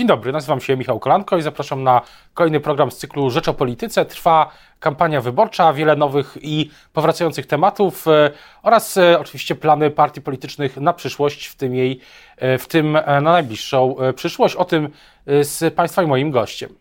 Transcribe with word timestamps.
Dzień 0.00 0.06
dobry, 0.06 0.32
nazywam 0.32 0.60
się 0.60 0.76
Michał 0.76 1.00
Kolanko 1.00 1.36
i 1.38 1.42
zapraszam 1.42 1.82
na 1.82 2.00
kolejny 2.34 2.60
program 2.60 2.90
z 2.90 2.96
cyklu 2.96 3.30
Rzecz 3.30 3.48
o 3.48 3.54
Polityce. 3.54 4.04
Trwa 4.04 4.50
kampania 4.78 5.20
wyborcza, 5.20 5.72
wiele 5.72 5.96
nowych 5.96 6.36
i 6.42 6.70
powracających 6.92 7.46
tematów 7.46 8.08
e, 8.08 8.30
oraz 8.62 8.96
e, 8.96 9.20
oczywiście 9.20 9.54
plany 9.54 9.90
partii 9.90 10.20
politycznych 10.20 10.76
na 10.76 10.92
przyszłość, 10.92 11.46
w 11.46 11.56
tym 11.56 11.74
jej, 11.74 12.00
e, 12.36 12.58
w 12.58 12.68
tym 12.68 12.92
na 12.92 13.20
najbliższą 13.20 13.96
przyszłość. 14.16 14.56
O 14.56 14.64
tym 14.64 14.88
z 15.26 15.74
Państwa 15.74 16.02
i 16.02 16.06
moim 16.06 16.30
gościem. 16.30 16.74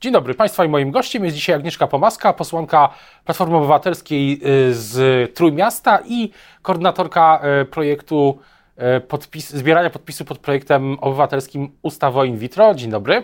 Dzień 0.00 0.12
dobry, 0.12 0.34
Państwa 0.34 0.64
i 0.64 0.68
moim 0.68 0.90
gościem 0.90 1.24
jest 1.24 1.36
dzisiaj 1.36 1.56
Agnieszka 1.56 1.86
Pomaska, 1.86 2.32
posłanka 2.32 2.88
Platformy 3.24 3.56
Obywatelskiej 3.56 4.40
z 4.70 5.34
Trójmiasta 5.34 5.98
i 6.06 6.30
koordynatorka 6.62 7.42
projektu 7.70 8.38
podpis, 9.08 9.50
zbierania 9.50 9.90
podpisów 9.90 10.26
pod 10.26 10.38
projektem 10.38 10.98
obywatelskim 11.00 11.78
ustawy 11.82 12.18
o 12.18 12.24
in 12.24 12.38
vitro. 12.38 12.74
Dzień 12.74 12.90
dobry. 12.90 13.22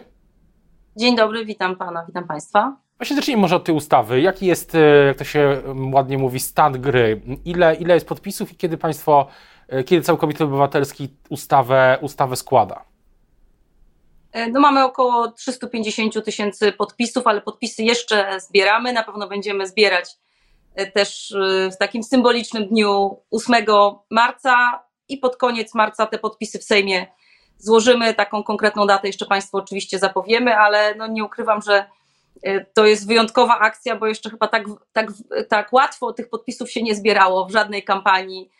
Dzień 0.96 1.16
dobry, 1.16 1.44
witam 1.44 1.76
pana, 1.76 2.04
witam 2.06 2.26
państwa. 2.26 2.76
Właśnie 2.98 3.16
zacznijmy 3.16 3.40
może 3.40 3.56
od 3.56 3.64
tej 3.64 3.74
ustawy. 3.74 4.20
Jaki 4.20 4.46
jest, 4.46 4.74
e, 4.74 4.78
jak 5.06 5.18
to 5.18 5.24
się 5.24 5.62
ładnie 5.92 6.18
mówi, 6.18 6.40
stan 6.40 6.80
gry? 6.80 7.20
Ile, 7.44 7.74
ile 7.74 7.94
jest 7.94 8.08
podpisów 8.08 8.52
i 8.52 8.56
kiedy 8.56 8.78
państwo, 8.78 9.26
e, 9.68 9.84
kiedy 9.84 10.02
cały 10.02 10.18
Komitet 10.18 10.42
Obywatelski 10.42 11.08
ustawę, 11.28 11.98
ustawę 12.00 12.36
składa? 12.36 12.84
No 14.52 14.60
mamy 14.60 14.84
około 14.84 15.32
350 15.32 16.24
tysięcy 16.24 16.72
podpisów, 16.72 17.26
ale 17.26 17.40
podpisy 17.40 17.82
jeszcze 17.82 18.40
zbieramy. 18.40 18.92
Na 18.92 19.02
pewno 19.02 19.28
będziemy 19.28 19.66
zbierać 19.66 20.16
też 20.94 21.34
w 21.72 21.76
takim 21.76 22.02
symbolicznym 22.02 22.68
dniu 22.68 23.20
8 23.30 23.66
marca 24.10 24.82
i 25.08 25.18
pod 25.18 25.36
koniec 25.36 25.74
marca 25.74 26.06
te 26.06 26.18
podpisy 26.18 26.58
w 26.58 26.64
Sejmie 26.64 27.06
złożymy. 27.58 28.14
Taką 28.14 28.42
konkretną 28.42 28.86
datę 28.86 29.06
jeszcze 29.06 29.26
Państwu 29.26 29.56
oczywiście 29.56 29.98
zapowiemy, 29.98 30.56
ale 30.56 30.94
no 30.94 31.06
nie 31.06 31.24
ukrywam, 31.24 31.62
że 31.62 31.84
e, 32.42 32.64
to 32.64 32.86
jest 32.86 33.06
wyjątkowa 33.06 33.58
akcja, 33.58 33.96
bo 33.96 34.06
jeszcze 34.06 34.30
chyba 34.30 34.48
tak, 34.48 34.64
tak, 34.92 35.06
tak 35.48 35.72
łatwo 35.72 36.12
tych 36.12 36.28
podpisów 36.28 36.70
się 36.70 36.82
nie 36.82 36.94
zbierało 36.94 37.46
w 37.46 37.50
żadnej 37.50 37.84
kampanii, 37.84 38.50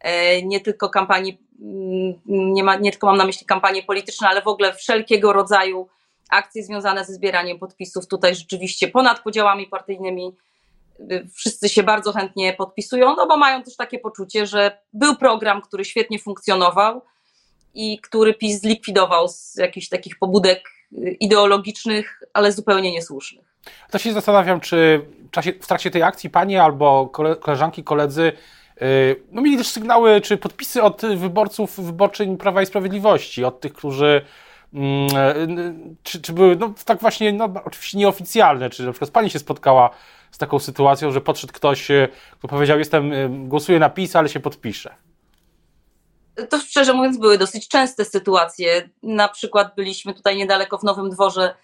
e, 0.00 0.42
nie 0.42 0.60
tylko 0.60 0.88
kampanii, 0.88 1.38
mm, 1.60 2.14
nie, 2.26 2.64
ma, 2.64 2.76
nie 2.76 2.90
tylko 2.90 3.06
mam 3.06 3.16
na 3.16 3.24
myśli 3.24 3.46
kampanie 3.46 3.82
polityczne, 3.82 4.28
ale 4.28 4.42
w 4.42 4.48
ogóle 4.48 4.74
wszelkiego 4.74 5.32
rodzaju 5.32 5.88
akcje 6.30 6.64
związane 6.64 7.04
ze 7.04 7.12
zbieraniem 7.12 7.58
podpisów. 7.58 8.08
Tutaj 8.08 8.34
rzeczywiście 8.34 8.88
ponad 8.88 9.20
podziałami 9.20 9.66
partyjnymi 9.66 10.36
wszyscy 11.34 11.68
się 11.68 11.82
bardzo 11.82 12.12
chętnie 12.12 12.52
podpisują, 12.52 13.16
no 13.16 13.26
bo 13.26 13.36
mają 13.36 13.62
też 13.62 13.76
takie 13.76 13.98
poczucie, 13.98 14.46
że 14.46 14.78
był 14.92 15.16
program, 15.16 15.62
który 15.62 15.84
świetnie 15.84 16.18
funkcjonował 16.18 17.02
i 17.74 18.00
który 18.00 18.34
PiS 18.34 18.60
zlikwidował 18.60 19.28
z 19.28 19.56
jakichś 19.56 19.88
takich 19.88 20.18
pobudek 20.18 20.62
ideologicznych, 21.20 22.22
ale 22.32 22.52
zupełnie 22.52 22.92
niesłusznych. 22.92 23.56
To 23.90 23.98
się 23.98 24.12
zastanawiam, 24.12 24.60
czy 24.60 25.06
w, 25.28 25.30
czasie, 25.30 25.52
w 25.52 25.66
trakcie 25.66 25.90
tej 25.90 26.02
akcji 26.02 26.30
pani 26.30 26.56
albo 26.56 27.06
koleżanki, 27.40 27.84
koledzy 27.84 28.32
yy, 28.80 28.86
no 29.32 29.42
mieli 29.42 29.56
też 29.56 29.68
sygnały 29.68 30.20
czy 30.20 30.36
podpisy 30.36 30.82
od 30.82 31.02
wyborców 31.02 31.80
wyborczyń 31.80 32.36
Prawa 32.36 32.62
i 32.62 32.66
Sprawiedliwości, 32.66 33.44
od 33.44 33.60
tych, 33.60 33.72
którzy 33.72 34.24
mm, 34.74 35.08
yy, 35.48 35.96
czy, 36.02 36.20
czy 36.20 36.32
były 36.32 36.56
no, 36.56 36.74
tak 36.84 37.00
właśnie, 37.00 37.32
no, 37.32 37.48
oczywiście 37.64 37.98
nieoficjalne, 37.98 38.70
czy 38.70 38.82
na 38.82 38.92
przykład 38.92 39.10
pani 39.10 39.30
się 39.30 39.38
spotkała 39.38 39.90
z 40.36 40.38
taką 40.38 40.58
sytuacją, 40.58 41.12
że 41.12 41.20
podszedł 41.20 41.52
ktoś, 41.52 41.90
e, 41.90 42.08
kto 42.38 42.48
powiedział, 42.48 42.78
jestem, 42.78 43.12
e, 43.12 43.28
głosuję 43.28 43.78
na 43.78 43.90
PiS, 43.90 44.16
ale 44.16 44.28
się 44.28 44.40
podpiszę? 44.40 44.94
To 46.50 46.58
szczerze 46.58 46.92
mówiąc 46.92 47.18
były 47.18 47.38
dosyć 47.38 47.68
częste 47.68 48.04
sytuacje. 48.04 48.88
Na 49.02 49.28
przykład 49.28 49.74
byliśmy 49.76 50.14
tutaj 50.14 50.36
niedaleko 50.36 50.78
w 50.78 50.82
Nowym 50.82 51.10
Dworze 51.10 51.54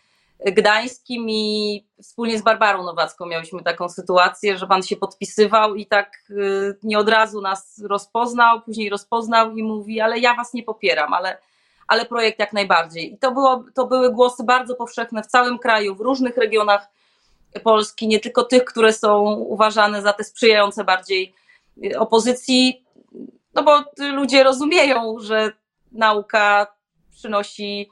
Gdańskim 0.47 1.31
i 1.31 1.85
wspólnie 2.03 2.39
z 2.39 2.43
Barbarą 2.43 2.83
Nowacką 2.85 3.27
miałyśmy 3.27 3.63
taką 3.63 3.89
sytuację, 3.89 4.59
że 4.59 4.67
pan 4.67 4.83
się 4.83 4.97
podpisywał 4.97 5.75
i 5.75 5.87
tak 5.87 6.11
e, 6.31 6.35
nie 6.83 6.99
od 6.99 7.09
razu 7.09 7.41
nas 7.41 7.83
rozpoznał, 7.85 8.61
później 8.61 8.91
rozpoznał 8.91 9.57
i 9.57 9.63
mówi, 9.63 10.01
ale 10.01 10.19
ja 10.19 10.35
was 10.35 10.55
nie 10.55 10.63
popieram, 10.63 11.15
ale, 11.15 11.39
ale 11.89 12.07
projekt 12.07 12.39
jak 12.39 12.53
najbardziej. 12.53 13.15
I 13.15 13.19
to, 13.19 13.33
było, 13.33 13.65
to 13.75 13.87
były 13.87 14.13
głosy 14.13 14.45
bardzo 14.45 14.75
powszechne 14.75 15.23
w 15.23 15.27
całym 15.27 15.59
kraju, 15.59 15.95
w 15.95 16.01
różnych 16.01 16.37
regionach 16.37 16.89
Polski, 17.65 18.09
nie 18.09 18.21
tylko 18.21 18.45
tych, 18.45 18.65
które 18.65 18.93
są 18.93 19.23
uważane 19.35 20.03
za 20.03 20.13
te 20.13 20.25
sprzyjające 20.25 20.85
bardziej 20.85 21.35
opozycji, 21.99 22.85
no 23.55 23.63
bo 23.63 23.85
ludzie 23.99 24.43
rozumieją, 24.43 25.17
że 25.19 25.53
nauka 25.93 26.67
przynosi 27.11 27.91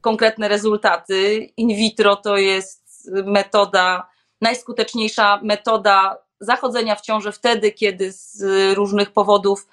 konkretne 0.00 0.48
rezultaty. 0.48 1.48
In 1.56 1.68
vitro 1.68 2.16
to 2.16 2.36
jest 2.36 3.10
metoda, 3.24 4.08
najskuteczniejsza 4.40 5.40
metoda 5.42 6.18
zachodzenia 6.40 6.96
w 6.96 7.00
ciąży 7.00 7.32
wtedy, 7.32 7.72
kiedy 7.72 8.12
z 8.12 8.42
różnych 8.74 9.12
powodów 9.12 9.68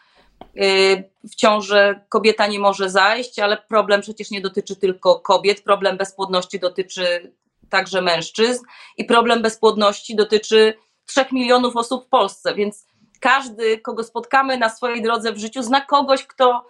y, 0.57 1.03
w 1.23 1.35
ciąży 1.35 1.99
kobieta 2.09 2.47
nie 2.47 2.59
może 2.59 2.89
zajść, 2.89 3.39
ale 3.39 3.57
problem 3.57 4.01
przecież 4.01 4.31
nie 4.31 4.41
dotyczy 4.41 4.75
tylko 4.75 5.19
kobiet, 5.19 5.61
problem 5.61 5.97
bezpłodności 5.97 6.59
dotyczy 6.59 7.31
także 7.69 8.01
mężczyzn 8.01 8.63
i 8.97 9.05
problem 9.05 9.41
bezpłodności 9.41 10.15
dotyczy 10.15 10.73
3 11.05 11.25
milionów 11.31 11.75
osób 11.75 12.05
w 12.05 12.09
Polsce, 12.09 12.55
więc 12.55 12.85
każdy, 13.19 13.77
kogo 13.77 14.03
spotkamy 14.03 14.57
na 14.57 14.69
swojej 14.69 15.01
drodze 15.01 15.33
w 15.33 15.37
życiu, 15.37 15.63
zna 15.63 15.81
kogoś, 15.81 16.27
kto 16.27 16.65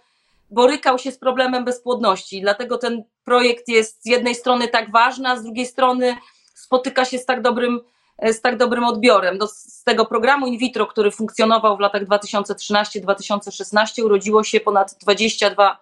borykał 0.51 0.99
się 0.99 1.11
z 1.11 1.17
problemem 1.17 1.65
bezpłodności. 1.65 2.41
Dlatego 2.41 2.77
ten 2.77 3.03
projekt 3.23 3.67
jest 3.67 4.03
z 4.03 4.05
jednej 4.05 4.35
strony 4.35 4.67
tak 4.67 4.91
ważny, 4.91 5.29
a 5.29 5.35
z 5.35 5.43
drugiej 5.43 5.65
strony 5.65 6.17
spotyka 6.53 7.05
się 7.05 7.17
z 7.17 7.25
tak 7.25 7.41
dobrym, 7.41 7.79
z 8.21 8.41
tak 8.41 8.57
dobrym 8.57 8.83
odbiorem. 8.83 9.37
No, 9.37 9.47
z 9.47 9.83
tego 9.83 10.05
programu 10.05 10.47
in 10.47 10.57
vitro, 10.57 10.87
który 10.87 11.11
funkcjonował 11.11 11.77
w 11.77 11.79
latach 11.79 12.05
2013-2016, 12.05 14.03
urodziło 14.03 14.43
się 14.43 14.59
ponad 14.59 14.95
22 15.01 15.79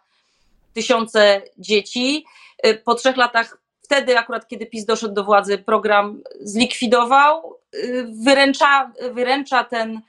tysiące 0.73 1.41
dzieci. 1.57 2.25
Po 2.85 2.95
trzech 2.95 3.17
latach 3.17 3.57
wtedy 3.87 4.17
akurat, 4.17 4.47
kiedy 4.47 4.65
PiS 4.65 4.85
doszedł 4.85 5.13
do 5.13 5.23
władzy, 5.23 5.57
program 5.57 6.21
zlikwidował. 6.41 7.59
Y, 7.75 8.07
wyręcza, 8.23 8.91
wyręcza 9.11 9.63
ten, 9.63 10.01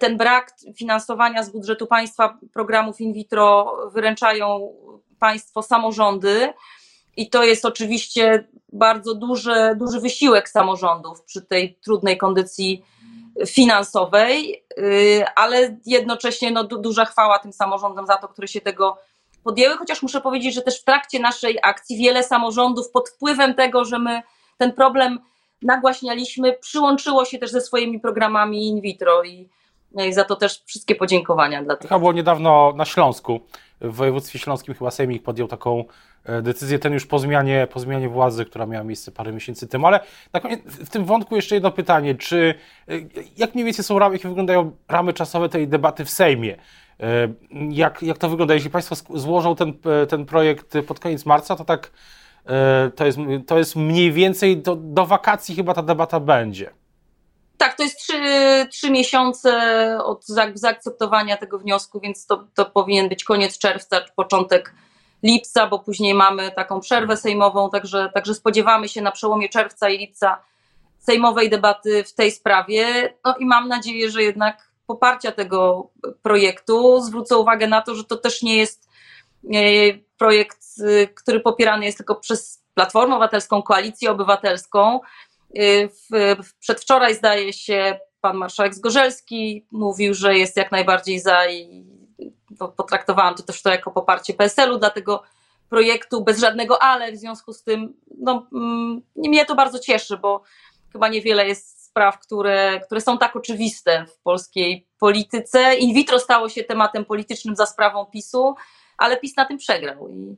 ten 0.00 0.16
brak 0.16 0.54
finansowania 0.76 1.42
z 1.42 1.50
budżetu 1.50 1.86
państwa 1.86 2.38
programów 2.52 3.00
in 3.00 3.12
vitro, 3.12 3.76
wyręczają 3.92 4.72
państwo 5.18 5.62
samorządy. 5.62 6.52
I 7.16 7.30
to 7.30 7.44
jest 7.44 7.64
oczywiście 7.64 8.48
bardzo 8.72 9.14
duży, 9.14 9.76
duży 9.76 10.00
wysiłek 10.00 10.48
samorządów 10.48 11.22
przy 11.22 11.42
tej 11.42 11.78
trudnej 11.84 12.18
kondycji 12.18 12.84
finansowej, 13.46 14.64
y, 14.78 15.24
ale 15.36 15.76
jednocześnie 15.86 16.50
no, 16.50 16.64
duża 16.64 17.04
chwała 17.04 17.38
tym 17.38 17.52
samorządom 17.52 18.06
za 18.06 18.16
to, 18.16 18.28
które 18.28 18.48
się 18.48 18.60
tego 18.60 18.98
podjęły, 19.44 19.76
chociaż 19.76 20.02
muszę 20.02 20.20
powiedzieć, 20.20 20.54
że 20.54 20.62
też 20.62 20.80
w 20.80 20.84
trakcie 20.84 21.20
naszej 21.20 21.58
akcji 21.62 21.96
wiele 21.96 22.22
samorządów 22.22 22.90
pod 22.90 23.08
wpływem 23.08 23.54
tego, 23.54 23.84
że 23.84 23.98
my 23.98 24.22
ten 24.58 24.72
problem 24.72 25.18
nagłaśnialiśmy, 25.62 26.52
przyłączyło 26.52 27.24
się 27.24 27.38
też 27.38 27.50
ze 27.50 27.60
swoimi 27.60 28.00
programami 28.00 28.68
in 28.68 28.80
vitro 28.80 29.24
i, 29.24 29.48
i 30.08 30.12
za 30.12 30.24
to 30.24 30.36
też 30.36 30.62
wszystkie 30.66 30.94
podziękowania 30.94 31.62
dla 31.62 31.76
tych. 31.76 31.90
To 31.90 31.98
było 31.98 32.12
niedawno 32.12 32.72
na 32.76 32.84
Śląsku, 32.84 33.40
w 33.82 33.94
województwie 33.94 34.38
śląskim 34.38 34.74
chyba 34.74 34.90
Sejmik 34.90 35.22
podjął 35.22 35.48
taką 35.48 35.84
e, 36.24 36.42
decyzję, 36.42 36.78
ten 36.78 36.92
już 36.92 37.06
po 37.06 37.18
zmianie, 37.18 37.68
po 37.72 37.80
zmianie 37.80 38.08
władzy, 38.08 38.44
która 38.44 38.66
miała 38.66 38.84
miejsce 38.84 39.12
parę 39.12 39.32
miesięcy 39.32 39.68
temu, 39.68 39.86
ale 39.86 40.00
na 40.32 40.40
koniec, 40.40 40.60
w 40.64 40.90
tym 40.90 41.04
wątku 41.04 41.36
jeszcze 41.36 41.54
jedno 41.54 41.70
pytanie, 41.70 42.14
czy 42.14 42.54
e, 42.88 42.92
jak 43.36 43.54
mniej 43.54 43.64
więcej 43.64 43.84
są 43.84 43.98
ramy, 43.98 44.14
jak 44.14 44.22
wyglądają 44.22 44.72
ramy 44.88 45.12
czasowe 45.12 45.48
tej 45.48 45.68
debaty 45.68 46.04
w 46.04 46.10
Sejmie? 46.10 46.56
E, 47.02 47.28
jak, 47.70 48.02
jak 48.02 48.18
to 48.18 48.28
wygląda? 48.28 48.54
Jeśli 48.54 48.70
Państwo 48.70 48.94
złożą 49.18 49.56
ten, 49.56 49.72
e, 50.02 50.06
ten 50.06 50.26
projekt 50.26 50.74
pod 50.86 51.00
koniec 51.00 51.26
marca, 51.26 51.56
to 51.56 51.64
tak 51.64 51.90
e, 52.46 52.90
to 52.96 53.06
jest, 53.06 53.18
to 53.46 53.58
jest 53.58 53.76
mniej 53.76 54.12
więcej 54.12 54.56
do, 54.56 54.76
do 54.76 55.06
wakacji 55.06 55.54
chyba 55.54 55.74
ta 55.74 55.82
debata 55.82 56.20
będzie. 56.20 56.70
Tak, 57.56 57.76
to 57.76 57.82
jest 57.82 57.98
trzy, 57.98 58.22
trzy 58.70 58.90
miesiące 58.90 59.52
od 60.04 60.26
zaakceptowania 60.54 61.36
tego 61.36 61.58
wniosku, 61.58 62.00
więc 62.00 62.26
to, 62.26 62.44
to 62.54 62.64
powinien 62.64 63.08
być 63.08 63.24
koniec 63.24 63.58
czerwca, 63.58 64.00
czy 64.00 64.12
początek 64.16 64.74
lipca, 65.22 65.66
bo 65.66 65.78
później 65.78 66.14
mamy 66.14 66.50
taką 66.50 66.80
przerwę 66.80 67.16
sejmową, 67.16 67.70
także, 67.70 68.10
także 68.14 68.34
spodziewamy 68.34 68.88
się 68.88 69.02
na 69.02 69.10
przełomie 69.10 69.48
czerwca 69.48 69.88
i 69.88 69.98
lipca 69.98 70.42
sejmowej 70.98 71.50
debaty 71.50 72.04
w 72.04 72.14
tej 72.14 72.30
sprawie. 72.30 73.14
No 73.24 73.34
i 73.36 73.46
mam 73.46 73.68
nadzieję, 73.68 74.10
że 74.10 74.22
jednak 74.22 74.71
poparcia 74.86 75.32
tego 75.32 75.90
projektu. 76.22 77.00
Zwrócę 77.00 77.38
uwagę 77.38 77.66
na 77.66 77.82
to, 77.82 77.94
że 77.94 78.04
to 78.04 78.16
też 78.16 78.42
nie 78.42 78.56
jest 78.56 78.88
e, 79.54 79.58
projekt, 80.18 80.60
e, 80.86 81.06
który 81.06 81.40
popierany 81.40 81.84
jest 81.84 81.98
tylko 81.98 82.14
przez 82.14 82.62
Platformę 82.74 83.14
Obywatelską, 83.14 83.62
Koalicję 83.62 84.10
Obywatelską. 84.10 85.00
E, 85.58 85.88
przedwczoraj 86.60 87.14
zdaje 87.14 87.52
się 87.52 87.98
pan 88.20 88.36
marszałek 88.36 88.74
Zgorzelski 88.74 89.66
mówił, 89.70 90.14
że 90.14 90.38
jest 90.38 90.56
jak 90.56 90.72
najbardziej 90.72 91.20
za 91.20 91.46
i 91.46 91.86
potraktowałam 92.76 93.34
to 93.34 93.42
też 93.42 93.62
to 93.62 93.70
jako 93.70 93.90
poparcie 93.90 94.34
PSL-u 94.34 94.78
dla 94.78 94.90
tego 94.90 95.22
projektu, 95.68 96.24
bez 96.24 96.40
żadnego 96.40 96.82
ale, 96.82 97.12
w 97.12 97.16
związku 97.16 97.52
z 97.52 97.62
tym 97.62 97.94
no, 98.18 98.46
mm, 98.52 99.02
mnie 99.16 99.44
to 99.44 99.54
bardzo 99.54 99.78
cieszy, 99.78 100.16
bo 100.16 100.42
chyba 100.92 101.08
niewiele 101.08 101.48
jest 101.48 101.81
spraw, 101.92 102.18
które, 102.18 102.80
które 102.80 103.00
są 103.00 103.18
tak 103.18 103.36
oczywiste 103.36 104.06
w 104.06 104.22
polskiej 104.22 104.86
polityce. 104.98 105.74
In 105.74 105.94
vitro 105.94 106.18
stało 106.18 106.48
się 106.48 106.64
tematem 106.64 107.04
politycznym 107.04 107.56
za 107.56 107.66
sprawą 107.66 108.06
PiSu, 108.06 108.54
ale 108.98 109.16
PiS 109.16 109.36
na 109.36 109.44
tym 109.44 109.58
przegrał 109.58 110.08
i 110.08 110.36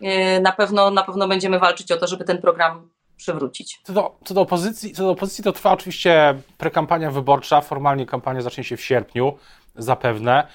e, 0.00 0.40
na 0.40 0.52
pewno, 0.52 0.90
na 0.90 1.02
pewno 1.02 1.28
będziemy 1.28 1.58
walczyć 1.58 1.92
o 1.92 1.96
to, 1.96 2.06
żeby 2.06 2.24
ten 2.24 2.38
program 2.38 2.90
przywrócić. 3.16 3.80
Co 3.84 3.92
do, 3.92 4.16
co 4.24 4.34
do, 4.34 4.40
opozycji, 4.40 4.92
co 4.92 5.02
do 5.02 5.10
opozycji, 5.10 5.44
to 5.44 5.52
trwa 5.52 5.72
oczywiście 5.72 6.34
prekampania 6.58 7.10
wyborcza, 7.10 7.60
formalnie 7.60 8.06
kampania 8.06 8.42
zacznie 8.42 8.64
się 8.64 8.76
w 8.76 8.84
sierpniu, 8.84 9.38
zapewne. 9.74 10.46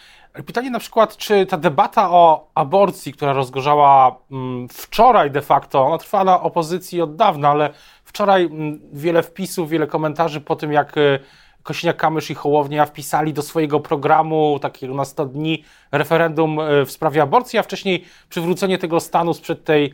Pytanie 0.46 0.72
na 0.72 0.80
przykład, 0.80 1.18
czy 1.18 1.46
ta 1.46 1.58
debata 1.58 2.12
o 2.12 2.48
aborcji, 2.56 3.14
która 3.14 3.34
rozgorzała 3.34 4.16
mm, 4.32 4.68
wczoraj 4.70 5.32
de 5.32 5.42
facto, 5.42 5.86
ona 5.86 5.98
trwała 5.98 6.24
na 6.24 6.42
opozycji 6.42 7.02
od 7.02 7.16
dawna, 7.16 7.50
ale 7.50 7.70
wczoraj 8.16 8.44
mm, 8.46 8.80
wiele 8.94 9.24
wpisów, 9.24 9.70
wiele 9.70 9.88
komentarzy 9.88 10.42
po 10.42 10.56
tym, 10.56 10.72
jak 10.72 10.98
y, 10.98 11.20
Kośniak-Kamysz 11.64 12.32
i 12.32 12.36
Hołownia 12.36 12.86
wpisali 12.86 13.34
do 13.34 13.42
swojego 13.42 13.80
programu 13.80 14.60
takiego 14.62 14.94
na 14.94 15.06
100 15.06 15.26
dni 15.26 15.64
referendum 15.92 16.60
y, 16.60 16.86
w 16.86 16.92
sprawie 16.92 17.22
aborcji, 17.22 17.60
a 17.60 17.64
wcześniej 17.64 18.06
przywrócenie 18.30 18.78
tego 18.78 19.00
stanu 19.00 19.34
sprzed 19.34 19.64
tej 19.64 19.94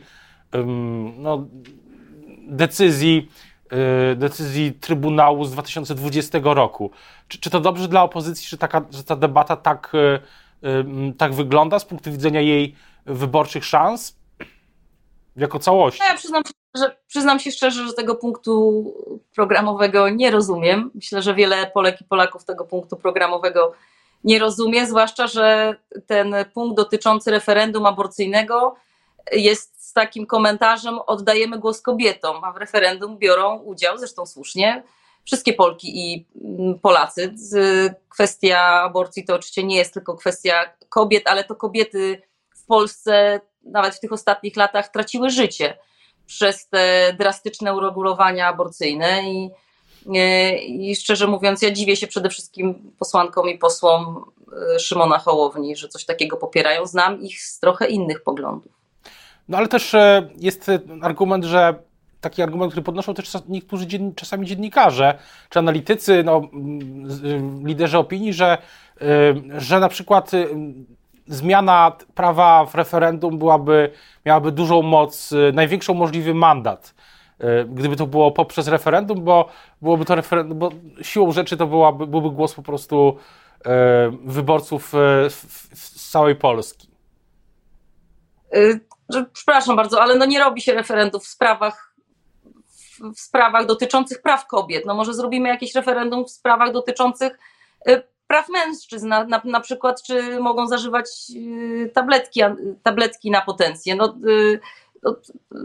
no, 1.18 1.46
decyzji, 2.48 3.28
y, 4.12 4.16
decyzji 4.16 4.72
Trybunału 4.72 5.44
z 5.44 5.52
2020 5.52 6.38
roku. 6.42 6.90
Czy, 7.28 7.38
czy 7.38 7.50
to 7.50 7.60
dobrze 7.60 7.88
dla 7.88 8.02
opozycji, 8.02 8.48
że, 8.48 8.58
taka, 8.58 8.84
że 8.90 9.04
ta 9.04 9.16
debata 9.16 9.56
tak, 9.56 9.92
tak 11.18 11.34
wygląda 11.34 11.78
z 11.78 11.84
punktu 11.84 12.12
widzenia 12.12 12.40
jej 12.40 12.74
wyborczych 13.06 13.64
szans? 13.64 14.18
Jako 15.36 15.58
całości. 15.58 16.00
No 16.00 16.08
ja 16.08 16.14
przyznam, 16.14 16.42
że, 16.74 16.96
przyznam 17.06 17.40
się 17.40 17.50
szczerze, 17.50 17.86
że 17.86 17.92
tego 17.92 18.14
punktu 18.14 18.84
programowego 19.34 20.08
nie 20.08 20.30
rozumiem. 20.30 20.90
Myślę, 20.94 21.22
że 21.22 21.34
wiele 21.34 21.66
Polek 21.66 22.00
i 22.00 22.04
Polaków 22.04 22.44
tego 22.44 22.64
punktu 22.64 22.96
programowego 22.96 23.72
nie 24.24 24.38
rozumie, 24.38 24.86
zwłaszcza, 24.86 25.26
że 25.26 25.76
ten 26.06 26.34
punkt 26.54 26.76
dotyczący 26.76 27.30
referendum 27.30 27.86
aborcyjnego 27.86 28.74
jest 29.32 29.88
z 29.88 29.92
takim 29.92 30.26
komentarzem 30.26 30.98
oddajemy 31.06 31.58
głos 31.58 31.80
kobietom, 31.80 32.44
a 32.44 32.52
w 32.52 32.56
referendum 32.56 33.18
biorą 33.18 33.58
udział, 33.58 33.98
zresztą 33.98 34.26
słusznie, 34.26 34.82
wszystkie 35.24 35.52
Polki 35.52 36.12
i 36.12 36.26
mm, 36.44 36.78
Polacy. 36.78 37.34
Kwestia 38.08 38.58
aborcji 38.60 39.24
to 39.24 39.34
oczywiście 39.34 39.64
nie 39.64 39.76
jest 39.76 39.94
tylko 39.94 40.16
kwestia 40.16 40.72
kobiet, 40.88 41.22
ale 41.26 41.44
to 41.44 41.56
kobiety 41.56 42.22
w 42.54 42.66
Polsce 42.66 43.40
nawet 43.62 43.94
w 43.94 44.00
tych 44.00 44.12
ostatnich 44.12 44.56
latach 44.56 44.88
traciły 44.88 45.30
życie 45.30 45.78
przez 46.26 46.68
te 46.68 47.14
drastyczne 47.18 47.74
uregulowania 47.74 48.46
aborcyjne 48.46 49.22
i, 49.30 49.50
i 50.68 50.96
szczerze 50.96 51.26
mówiąc, 51.26 51.62
ja 51.62 51.70
dziwię 51.70 51.96
się 51.96 52.06
przede 52.06 52.30
wszystkim 52.30 52.92
posłankom 52.98 53.48
i 53.48 53.58
posłom 53.58 54.24
e, 54.74 54.78
Szymona 54.78 55.18
Hołowni, 55.18 55.76
że 55.76 55.88
coś 55.88 56.04
takiego 56.04 56.36
popierają. 56.36 56.86
Znam 56.86 57.22
ich 57.22 57.42
z 57.42 57.60
trochę 57.60 57.88
innych 57.88 58.22
poglądów. 58.22 58.72
No 59.48 59.58
ale 59.58 59.68
też 59.68 59.94
e, 59.94 60.28
jest 60.36 60.70
argument, 61.02 61.44
że 61.44 61.74
taki 62.22 62.42
argument, 62.42 62.72
który 62.72 62.84
podnoszą 62.84 63.14
też 63.14 63.32
niektórzy 63.48 63.86
dzien, 63.86 64.14
czasami 64.14 64.46
dziennikarze 64.46 65.18
czy 65.48 65.58
analitycy, 65.58 66.22
no, 66.24 66.42
liderzy 67.64 67.98
opinii, 67.98 68.32
że, 68.32 68.58
e, 69.00 69.34
że 69.60 69.80
na 69.80 69.88
przykład 69.88 70.34
e, 70.34 70.46
zmiana 71.26 71.92
prawa 72.14 72.64
w 72.64 72.74
referendum 72.74 73.38
byłaby, 73.38 73.90
miałaby 74.26 74.52
dużą 74.52 74.82
moc, 74.82 75.34
największą 75.52 75.94
możliwy 75.94 76.34
mandat 76.34 76.94
gdyby 77.68 77.96
to 77.96 78.06
było 78.06 78.30
poprzez 78.32 78.68
referendum, 78.68 79.24
bo 79.24 79.48
byłoby 79.82 80.04
to 80.04 80.14
referendum, 80.14 80.58
bo 80.58 80.70
siłą 81.02 81.32
rzeczy 81.32 81.56
to 81.56 81.66
byłaby, 81.66 82.06
byłby 82.06 82.30
głos 82.30 82.54
po 82.54 82.62
prostu 82.62 83.16
wyborców 84.24 84.92
z 85.74 86.10
całej 86.10 86.36
Polski 86.36 86.92
przepraszam 89.32 89.76
bardzo, 89.76 90.02
ale 90.02 90.16
no 90.16 90.24
nie 90.24 90.38
robi 90.38 90.60
się 90.60 90.74
referendum 90.74 91.20
w 91.20 91.26
sprawach, 91.26 91.94
w 93.16 93.20
sprawach 93.20 93.66
dotyczących 93.66 94.22
praw 94.22 94.46
kobiet. 94.46 94.86
No 94.86 94.94
może 94.94 95.14
zrobimy 95.14 95.48
jakieś 95.48 95.74
referendum 95.74 96.24
w 96.24 96.30
sprawach 96.30 96.72
dotyczących 96.72 97.38
y, 97.88 98.02
praw 98.32 98.48
mężczyzn, 98.48 99.08
na, 99.08 99.24
na, 99.24 99.42
na 99.44 99.60
przykład 99.60 100.02
czy 100.02 100.40
mogą 100.40 100.66
zażywać 100.66 101.06
y, 101.36 101.90
tabletki, 101.94 102.40
tabletki 102.82 103.30
na 103.30 103.40
potencję. 103.40 103.94
No, 103.94 104.16
y, 104.28 104.60
no, 105.02 105.16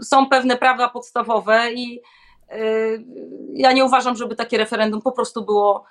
są 0.02 0.28
pewne 0.28 0.56
prawa 0.56 0.88
podstawowe 0.88 1.72
i 1.72 2.02
ja 3.54 3.72
nie 3.72 3.84
uważam, 3.84 4.16
żeby 4.16 4.36
takie 4.36 4.58
referendum 4.58 5.02
po 5.02 5.12
prostu 5.12 5.44
było 5.44 5.84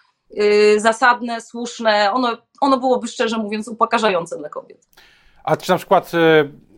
zasadne, 0.77 1.41
słuszne. 1.41 2.11
Ono, 2.11 2.37
ono 2.61 2.79
byłoby 2.79 3.07
szczerze 3.07 3.37
mówiąc 3.37 3.67
upokarzające 3.67 4.37
dla 4.37 4.49
kobiet. 4.49 4.87
A 5.43 5.57
czy 5.57 5.71
na 5.71 5.77
przykład 5.77 6.11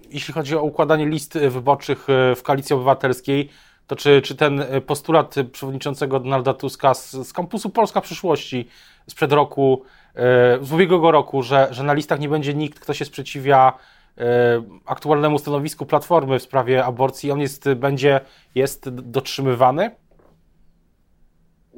jeśli 0.10 0.34
chodzi 0.34 0.56
o 0.56 0.62
układanie 0.62 1.06
list 1.06 1.38
wyborczych 1.38 2.08
w 2.36 2.42
koalicji 2.44 2.76
obywatelskiej, 2.76 3.50
to 3.90 3.96
czy, 3.96 4.22
czy 4.22 4.36
ten 4.36 4.66
postulat 4.86 5.36
przewodniczącego 5.52 6.20
Donalda 6.20 6.54
Tuska 6.54 6.94
z, 6.94 7.12
z 7.12 7.34
kampusu 7.34 7.70
Polska 7.70 8.02
Przyszłości 8.02 8.70
sprzed 9.08 9.34
roku, 9.34 9.84
e, 10.16 10.60
z 10.62 10.74
ubiegłego 10.74 11.12
roku, 11.12 11.44
że, 11.44 11.68
że 11.72 11.84
na 11.84 11.94
listach 11.94 12.20
nie 12.20 12.30
będzie 12.30 12.54
nikt, 12.54 12.80
kto 12.80 12.94
się 12.94 13.06
sprzeciwia 13.06 13.74
e, 14.18 14.24
aktualnemu 14.86 15.40
stanowisku 15.40 15.86
Platformy 15.86 16.40
w 16.40 16.44
sprawie 16.44 16.86
aborcji, 16.86 17.32
on 17.32 17.40
jest, 17.40 17.74
będzie, 17.74 18.20
jest 18.56 18.90
dotrzymywany? 18.90 19.96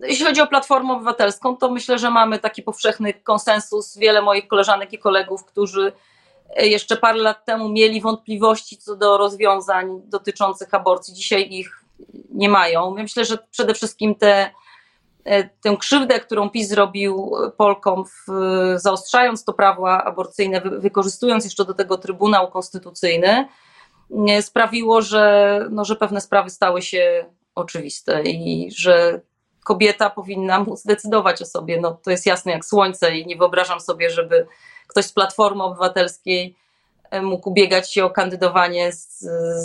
Jeśli 0.04 0.26
chodzi 0.26 0.42
o 0.42 0.48
Platformę 0.48 0.94
Obywatelską, 0.94 1.58
to 1.58 1.72
myślę, 1.72 2.00
że 2.00 2.10
mamy 2.10 2.40
taki 2.40 2.64
powszechny 2.64 3.14
konsensus. 3.14 3.98
Wiele 3.98 4.22
moich 4.22 4.48
koleżanek 4.48 4.94
i 4.94 5.00
kolegów, 5.00 5.46
którzy 5.46 5.92
jeszcze 6.58 6.98
parę 6.98 7.20
lat 7.20 7.46
temu 7.46 7.70
mieli 7.70 8.02
wątpliwości 8.02 8.78
co 8.78 8.96
do 8.96 9.18
rozwiązań 9.18 10.02
dotyczących 10.06 10.74
aborcji, 10.74 11.14
dzisiaj 11.14 11.48
ich 11.52 11.81
nie 12.30 12.50
mają. 12.50 12.92
myślę, 12.92 13.26
że 13.26 13.38
przede 13.52 13.74
wszystkim 13.74 14.16
te, 14.16 14.52
e, 15.26 15.44
tę 15.44 15.78
krzywdę, 15.80 16.20
którą 16.20 16.50
PiS 16.50 16.70
zrobił 16.70 17.32
Polkom, 17.58 18.06
w, 18.06 18.32
zaostrzając 18.76 19.44
to 19.44 19.54
prawo 19.54 19.92
aborcyjne, 19.92 20.62
wykorzystując 20.62 21.44
jeszcze 21.44 21.66
do 21.66 21.74
tego 21.74 21.98
Trybunał 21.98 22.52
Konstytucyjny, 22.52 23.48
sprawiło, 24.42 25.02
że, 25.02 25.68
no, 25.72 25.86
że 25.86 25.96
pewne 25.96 26.22
sprawy 26.22 26.50
stały 26.50 26.82
się 26.82 27.26
oczywiste 27.56 28.24
i 28.24 28.72
że 28.76 29.22
kobieta 29.64 30.10
powinna 30.10 30.60
móc 30.60 30.84
decydować 30.84 31.42
o 31.42 31.46
sobie. 31.46 31.82
No, 31.82 31.98
to 32.04 32.12
jest 32.12 32.26
jasne 32.26 32.52
jak 32.52 32.66
słońce 32.66 33.18
i 33.18 33.26
nie 33.26 33.36
wyobrażam 33.36 33.80
sobie, 33.80 34.10
żeby 34.10 34.48
ktoś 34.88 35.06
z 35.06 35.14
Platformy 35.14 35.64
Obywatelskiej 35.64 36.56
mógł 37.22 37.50
ubiegać 37.50 37.94
się 37.94 38.06
o 38.06 38.10
kandydowanie 38.10 38.92
z, 38.92 39.20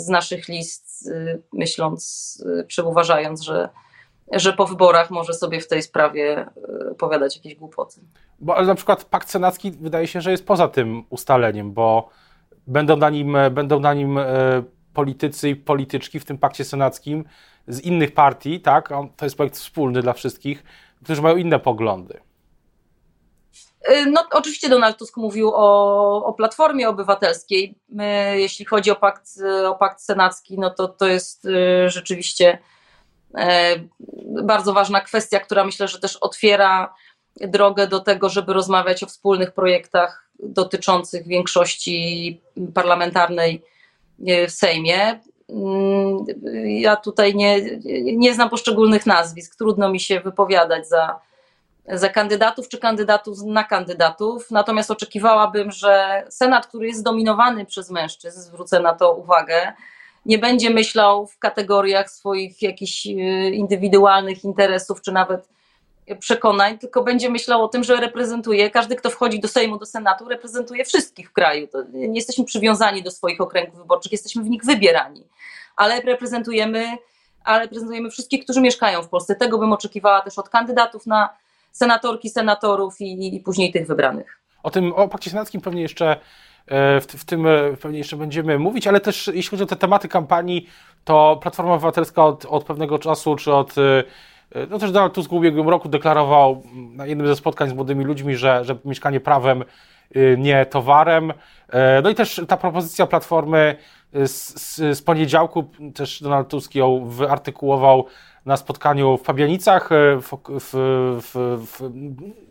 z 0.05 0.07
naszych 0.09 0.47
list, 0.47 1.09
e, 1.11 1.37
myśląc 1.53 2.43
e, 2.59 2.63
czy 2.63 2.83
uważając, 2.83 3.41
że, 3.41 3.69
że 4.33 4.53
po 4.53 4.65
wyborach 4.65 5.11
może 5.11 5.33
sobie 5.33 5.61
w 5.61 5.67
tej 5.67 5.81
sprawie 5.81 6.45
opowiadać 6.91 7.35
jakieś 7.35 7.55
głupoty. 7.55 8.01
Bo 8.39 8.55
ale 8.55 8.67
na 8.67 8.75
przykład 8.75 9.05
pakt 9.05 9.29
senacki 9.29 9.71
wydaje 9.71 10.07
się, 10.07 10.21
że 10.21 10.31
jest 10.31 10.45
poza 10.45 10.67
tym 10.67 11.03
ustaleniem, 11.09 11.73
bo 11.73 12.09
będą 12.67 12.97
na 12.97 13.09
nim, 13.09 13.37
będą 13.51 13.79
na 13.79 13.93
nim 13.93 14.19
politycy 14.93 15.49
i 15.49 15.55
polityczki 15.55 16.19
w 16.19 16.25
tym 16.25 16.37
pakcie 16.37 16.65
senackim 16.65 17.23
z 17.67 17.81
innych 17.81 18.13
partii, 18.13 18.61
tak? 18.61 18.89
To 19.17 19.25
jest 19.25 19.35
projekt 19.35 19.55
wspólny 19.55 20.01
dla 20.01 20.13
wszystkich, 20.13 20.63
którzy 21.03 21.21
mają 21.21 21.37
inne 21.37 21.59
poglądy. 21.59 22.19
Y, 23.89 24.05
no, 24.05 24.25
oczywiście 24.31 24.69
Donald 24.69 24.97
Tusk 24.97 25.17
mówił 25.17 25.51
o, 25.55 26.25
o 26.25 26.33
Platformie 26.33 26.89
Obywatelskiej. 26.89 27.75
Jeśli 28.33 28.65
chodzi 28.65 28.91
o 28.91 28.95
pakt, 28.95 29.29
o 29.65 29.75
pakt 29.75 30.01
senacki, 30.01 30.59
no 30.59 30.69
to 30.69 30.87
to 30.87 31.07
jest 31.07 31.45
y, 31.45 31.89
rzeczywiście 31.89 32.57
e, 33.37 33.75
bardzo 34.43 34.73
ważna 34.73 35.01
kwestia, 35.01 35.39
która 35.39 35.65
myślę, 35.65 35.87
że 35.87 35.99
też 35.99 36.17
otwiera 36.17 36.93
drogę 37.41 37.87
do 37.87 37.99
tego, 37.99 38.29
żeby 38.29 38.53
rozmawiać 38.53 39.03
o 39.03 39.07
wspólnych 39.07 39.51
projektach 39.51 40.29
dotyczących 40.39 41.27
większości 41.27 42.41
parlamentarnej 42.73 43.63
w 44.47 44.51
Sejmie. 44.51 45.19
Mm, 45.49 46.25
ja 46.65 46.95
tutaj 46.95 47.35
nie, 47.35 47.61
nie 48.03 48.33
znam 48.33 48.49
poszczególnych 48.49 49.05
nazwisk, 49.05 49.55
trudno 49.55 49.89
mi 49.89 49.99
się 49.99 50.19
wypowiadać 50.19 50.87
za, 50.87 51.19
za 51.87 52.09
kandydatów 52.09 52.69
czy 52.69 52.77
kandydatów 52.77 53.37
na 53.45 53.63
kandydatów. 53.63 54.51
Natomiast 54.51 54.91
oczekiwałabym, 54.91 55.71
że 55.71 56.23
Senat, 56.29 56.67
który 56.67 56.87
jest 56.87 56.99
zdominowany 56.99 57.65
przez 57.65 57.89
mężczyzn, 57.89 58.41
zwrócę 58.41 58.79
na 58.79 58.93
to 58.93 59.13
uwagę, 59.13 59.73
nie 60.25 60.37
będzie 60.37 60.69
myślał 60.69 61.27
w 61.27 61.39
kategoriach 61.39 62.09
swoich 62.09 62.61
jakichś 62.61 63.05
y, 63.05 63.09
indywidualnych 63.53 64.43
interesów, 64.43 65.01
czy 65.01 65.11
nawet 65.11 65.49
przekonań, 66.19 66.79
tylko 66.79 67.03
będzie 67.03 67.29
myślał 67.29 67.63
o 67.63 67.67
tym, 67.67 67.83
że 67.83 67.95
reprezentuje, 67.95 68.69
każdy, 68.69 68.95
kto 68.95 69.09
wchodzi 69.09 69.39
do 69.39 69.47
Sejmu, 69.47 69.77
do 69.77 69.85
Senatu, 69.85 70.29
reprezentuje 70.29 70.85
wszystkich 70.85 71.29
w 71.29 71.33
kraju. 71.33 71.67
To 71.67 71.83
nie 71.93 72.15
jesteśmy 72.15 72.45
przywiązani 72.45 73.03
do 73.03 73.11
swoich 73.11 73.41
okręgów 73.41 73.79
wyborczych, 73.79 74.11
jesteśmy 74.11 74.43
w 74.43 74.49
nich 74.49 74.65
wybierani, 74.65 75.23
ale 75.75 76.01
reprezentujemy, 76.01 76.97
ale 77.43 77.59
reprezentujemy 77.59 78.09
wszystkich, 78.09 78.43
którzy 78.43 78.61
mieszkają 78.61 79.01
w 79.01 79.09
Polsce. 79.09 79.35
Tego 79.35 79.57
bym 79.57 79.73
oczekiwała 79.73 80.21
też 80.21 80.37
od 80.39 80.49
kandydatów 80.49 81.05
na 81.05 81.29
senatorki, 81.77 82.29
senatorów 82.29 83.01
i, 83.01 83.35
i 83.35 83.39
później 83.39 83.71
tych 83.71 83.87
wybranych. 83.87 84.41
O 84.63 84.69
tym, 84.69 84.93
o 84.93 85.07
pakcie 85.07 85.29
senackim 85.29 85.61
pewnie 85.61 85.81
jeszcze 85.81 86.11
e, 86.11 87.01
w, 87.01 87.05
w, 87.05 87.25
tym 87.25 87.47
e, 87.47 87.77
pewnie 87.81 87.97
jeszcze 87.97 88.17
będziemy 88.17 88.59
mówić, 88.59 88.87
ale 88.87 88.99
też 88.99 89.31
jeśli 89.33 89.49
chodzi 89.49 89.63
o 89.63 89.67
te 89.67 89.75
tematy 89.75 90.07
kampanii, 90.07 90.69
to 91.03 91.39
Platforma 91.41 91.73
Obywatelska 91.73 92.25
od, 92.25 92.45
od 92.45 92.63
pewnego 92.63 92.99
czasu, 92.99 93.35
czy 93.35 93.53
od 93.53 93.77
e, 93.77 94.03
no 94.69 94.79
też 94.79 94.91
Donald 94.91 95.13
Tusk 95.13 95.29
w 95.29 95.33
ubiegłym 95.33 95.69
roku 95.69 95.89
deklarował 95.89 96.63
na 96.73 97.05
jednym 97.05 97.27
ze 97.27 97.35
spotkań 97.35 97.69
z 97.69 97.73
młodymi 97.73 98.05
ludźmi, 98.05 98.35
że, 98.35 98.65
że 98.65 98.77
mieszkanie 98.85 99.19
prawem, 99.19 99.63
nie 100.37 100.65
towarem. 100.65 101.33
No 102.03 102.09
i 102.09 102.15
też 102.15 102.41
ta 102.47 102.57
propozycja 102.57 103.07
Platformy 103.07 103.75
z, 104.13 104.61
z, 104.61 104.97
z 104.97 105.01
poniedziałku, 105.01 105.69
też 105.95 106.21
Donald 106.21 106.47
Tusk 106.47 106.75
ją 106.75 107.05
wyartykułował 107.05 108.05
na 108.47 108.57
spotkaniu 108.57 109.17
w 109.17 109.23
Fabianicach, 109.23 109.89
w, 110.21 110.37
w, 110.59 110.71
w, 111.65 111.89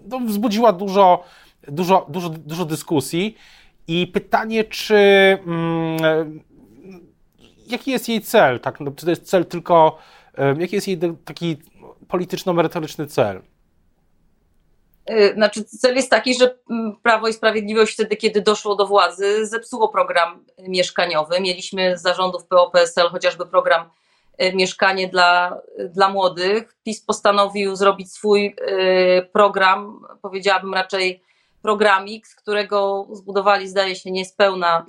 no, 0.08 0.20
wzbudziła 0.20 0.72
dużo, 0.72 1.24
dużo, 1.68 2.06
dużo, 2.08 2.28
dużo 2.28 2.64
dyskusji. 2.64 3.36
I 3.88 4.06
pytanie, 4.06 4.64
czy 4.64 4.96
mm, 5.46 6.40
jaki 7.66 7.90
jest 7.90 8.08
jej 8.08 8.20
cel? 8.20 8.60
Tak? 8.60 8.80
No, 8.80 8.90
czy 8.90 9.04
to 9.04 9.10
jest 9.10 9.22
cel 9.22 9.44
tylko, 9.46 9.98
jaki 10.58 10.74
jest 10.74 10.88
jej 10.88 10.98
taki 11.24 11.56
polityczno-merytoryczny 12.08 13.06
cel? 13.06 13.42
Y, 15.10 15.34
znaczy, 15.34 15.64
cel 15.64 15.96
jest 15.96 16.10
taki, 16.10 16.34
że 16.34 16.58
mm, 16.70 16.96
Prawo 17.02 17.28
i 17.28 17.32
Sprawiedliwość 17.32 17.92
wtedy, 17.92 18.16
kiedy 18.16 18.42
doszło 18.42 18.76
do 18.76 18.86
władzy, 18.86 19.46
zepsuło 19.46 19.88
program 19.88 20.44
mieszkaniowy. 20.58 21.40
Mieliśmy 21.40 21.98
z 21.98 22.02
zarządów 22.02 22.46
PO-PSL 22.46 23.08
chociażby 23.08 23.46
program 23.46 23.90
Mieszkanie 24.54 25.08
dla, 25.08 25.60
dla 25.78 26.08
młodych. 26.08 26.76
PiS 26.84 27.00
postanowił 27.00 27.76
zrobić 27.76 28.12
swój 28.12 28.46
y, 28.46 29.28
program, 29.32 30.00
powiedziałabym 30.22 30.74
raczej 30.74 31.22
programik, 31.62 32.26
z 32.26 32.34
którego 32.34 33.06
zbudowali, 33.12 33.68
zdaje 33.68 33.96
się, 33.96 34.10
niespełna 34.10 34.86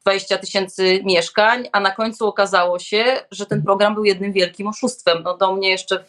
20 0.00 0.38
tysięcy 0.38 1.00
mieszkań, 1.04 1.68
a 1.72 1.80
na 1.80 1.90
końcu 1.90 2.26
okazało 2.26 2.78
się, 2.78 3.04
że 3.30 3.46
ten 3.46 3.62
program 3.62 3.94
był 3.94 4.04
jednym 4.04 4.32
wielkim 4.32 4.66
oszustwem. 4.66 5.22
No 5.22 5.36
do 5.36 5.54
mnie 5.54 5.70
jeszcze 5.70 6.04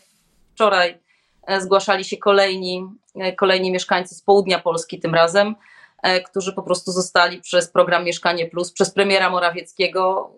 wczoraj 0.53 0.97
e, 1.47 1.61
zgłaszali 1.61 2.03
się 2.03 2.17
kolejni, 2.17 2.87
e, 3.15 3.33
kolejni 3.33 3.71
mieszkańcy 3.71 4.15
z 4.15 4.21
południa 4.21 4.59
Polski 4.59 4.99
tym 4.99 5.15
razem, 5.15 5.55
e, 6.03 6.21
którzy 6.21 6.53
po 6.53 6.63
prostu 6.63 6.91
zostali 6.91 7.41
przez 7.41 7.69
program 7.69 8.03
Mieszkanie 8.03 8.45
Plus, 8.45 8.71
przez 8.71 8.91
premiera 8.91 9.29
Morawieckiego 9.29 10.31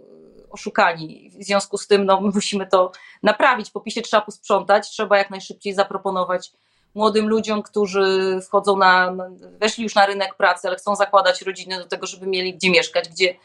oszukani. 0.58 1.32
W 1.40 1.44
związku 1.44 1.78
z 1.78 1.88
tym 1.88 2.06
no, 2.06 2.22
musimy 2.36 2.68
to 2.68 2.92
naprawić. 3.24 3.72
Po 3.72 3.82
PiSie 3.82 4.02
trzeba 4.02 4.22
posprzątać, 4.22 4.90
trzeba 4.90 5.18
jak 5.18 5.30
najszybciej 5.30 5.74
zaproponować 5.74 6.52
młodym 6.96 7.28
ludziom, 7.28 7.64
którzy 7.64 8.40
wchodzą 8.48 8.78
na, 8.78 9.16
weszli 9.60 9.84
już 9.84 9.96
na 9.96 10.06
rynek 10.06 10.36
pracy, 10.36 10.68
ale 10.68 10.78
chcą 10.78 10.96
zakładać 10.96 11.42
rodziny 11.42 11.78
do 11.78 11.86
tego, 11.86 12.08
żeby 12.08 12.28
mieli 12.28 12.54
gdzie 12.54 12.70
mieszkać, 12.70 13.10
gdzie, 13.10 13.36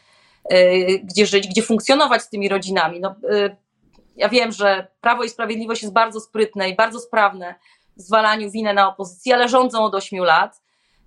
e, 0.43 0.97
gdzie 0.97 1.25
żyć, 1.25 1.47
gdzie 1.47 1.61
funkcjonować 1.61 2.21
z 2.21 2.29
tymi 2.29 2.49
rodzinami. 2.49 2.99
No, 2.99 3.15
e, 3.29 3.55
ja 4.15 4.29
wiem, 4.29 4.51
że 4.51 4.87
Prawo 5.01 5.23
i 5.23 5.29
Sprawiedliwość 5.29 5.81
jest 5.81 5.93
bardzo 5.93 6.19
sprytne 6.19 6.69
i 6.69 6.75
bardzo 6.75 6.99
sprawne 6.99 7.55
w 7.97 8.01
zwalaniu 8.01 8.51
winę 8.51 8.73
na 8.73 8.87
opozycję, 8.87 9.35
ale 9.35 9.49
rządzą 9.49 9.83
od 9.83 9.95
8 9.95 10.23
lat. 10.23 10.61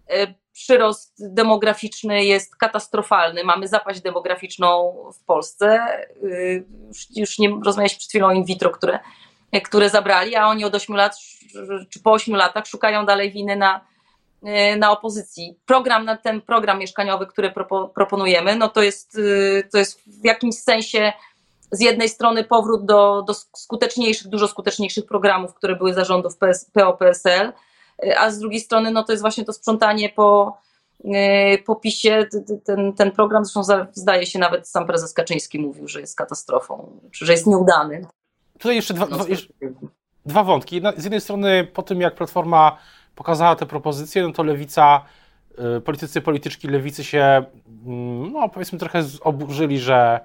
E, 0.09 0.35
przyrost 0.57 1.35
demograficzny 1.35 2.25
jest 2.25 2.57
katastrofalny. 2.57 3.45
Mamy 3.45 3.69
zapaść 3.69 4.01
demograficzną 4.01 4.97
w 5.15 5.25
Polsce. 5.25 5.79
Już 7.17 7.39
nie 7.39 7.49
rozmawialiśmy 7.65 7.99
przed 7.99 8.11
chwilą 8.11 8.27
o 8.27 8.33
in 8.33 8.45
vitro, 8.45 8.71
które 8.71 8.99
które 9.65 9.91
zabrali, 9.91 10.37
a 10.37 10.49
oni 10.49 10.65
od 10.65 10.75
8 10.75 10.97
lat, 10.97 11.17
czy 11.91 12.01
po 12.01 12.13
8 12.13 12.37
latach 12.37 12.67
szukają 12.67 13.07
dalej 13.07 13.33
winy 13.33 13.57
na, 13.57 13.81
e, 14.43 14.77
na 14.77 14.91
opozycji. 14.91 15.59
Program, 15.67 16.09
ten 16.23 16.41
program 16.41 16.79
mieszkaniowy, 16.79 17.27
który 17.27 17.53
proponujemy, 17.95 18.57
no 18.57 18.69
to 18.69 18.83
jest, 18.83 19.19
e, 19.19 19.63
to 19.63 19.79
jest 19.79 20.01
w 20.07 20.25
jakimś 20.25 20.55
sensie 20.55 21.13
z 21.71 21.81
jednej 21.81 22.09
strony 22.09 22.45
powrót 22.45 22.87
do, 22.87 23.23
do 23.23 23.35
skuteczniejszych, 23.35 24.29
dużo 24.29 24.49
skuteczniejszych 24.49 25.07
programów, 25.07 25.55
które 25.55 25.77
były 25.77 25.95
zarządów 25.95 26.37
PS, 26.37 26.71
PO-PSL, 26.73 27.53
a 28.19 28.31
z 28.31 28.39
drugiej 28.39 28.61
strony 28.61 28.91
no 28.91 29.05
to 29.05 29.13
jest 29.13 29.23
właśnie 29.23 29.45
to 29.45 29.53
sprzątanie 29.53 30.09
po, 30.09 30.59
po 31.67 31.77
PiSie. 31.77 32.27
Ten, 32.65 32.93
ten 32.93 33.11
program, 33.11 33.45
zresztą 33.45 33.89
zdaje 33.93 34.27
się 34.27 34.39
nawet 34.39 34.69
sam 34.69 34.87
prezes 34.87 35.13
Kaczyński 35.13 35.59
mówił, 35.59 35.89
że 35.89 36.01
jest 36.01 36.17
katastrofą, 36.17 37.01
że 37.13 37.33
jest 37.33 37.47
nieudany. 37.47 38.07
Tutaj 38.59 38.77
jeszcze 38.77 38.95
dwa, 38.95 39.07
dwa, 39.07 39.29
jeszcze 39.29 39.53
dwa 40.27 40.45
wątki. 40.45 40.83
z 40.97 41.05
jednej 41.05 41.21
strony 41.21 41.65
po 41.65 41.83
tym, 41.83 42.01
jak 42.01 42.15
Platforma 42.15 42.77
pokazała 43.15 43.57
te 43.57 43.67
propozycje, 43.67 44.23
no 44.23 44.33
to 44.33 44.43
Lewica, 44.43 45.05
y, 45.77 45.81
politycy, 45.81 46.21
polityczki 46.21 46.69
Lewicy 46.69 47.05
się, 47.05 47.45
mm, 47.87 48.33
no 48.33 48.49
powiedzmy 48.49 48.79
trochę 48.79 49.03
oburzyli, 49.21 49.79
że, 49.79 50.21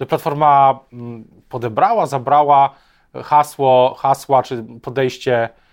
że 0.00 0.06
Platforma 0.06 0.80
mm, 0.92 1.24
podebrała, 1.48 2.06
zabrała 2.06 2.74
hasło, 3.14 3.94
hasła 3.98 4.42
czy 4.42 4.64
podejście 4.82 5.48
y, 5.48 5.69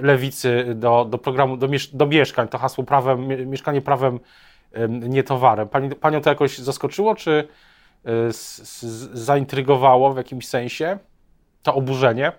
Lewicy 0.00 0.74
do, 0.74 1.04
do 1.04 1.18
programu, 1.18 1.56
do, 1.56 1.68
do 1.92 2.06
mieszkań, 2.06 2.48
to 2.48 2.58
hasło 2.58 2.84
prawem, 2.84 3.50
mieszkanie 3.50 3.80
prawem, 3.80 4.20
nie 4.88 5.22
towarem. 5.22 5.68
Pani, 5.68 5.94
panią 5.94 6.20
to 6.20 6.30
jakoś 6.30 6.58
zaskoczyło, 6.58 7.14
czy 7.14 7.48
y, 8.06 8.10
zaintrygowało 9.12 10.12
w 10.12 10.16
jakimś 10.16 10.48
sensie? 10.48 10.98
to 11.62 11.74
oburzenie? 11.74 12.32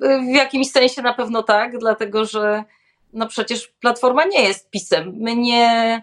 W 0.00 0.34
jakimś 0.34 0.70
sensie 0.70 1.02
na 1.02 1.14
pewno 1.14 1.42
tak, 1.42 1.78
dlatego 1.78 2.24
że 2.24 2.64
no 3.12 3.26
przecież 3.26 3.72
Platforma 3.80 4.24
nie 4.24 4.42
jest 4.42 4.70
pisem. 4.70 5.14
My 5.16 5.36
nie 5.36 6.02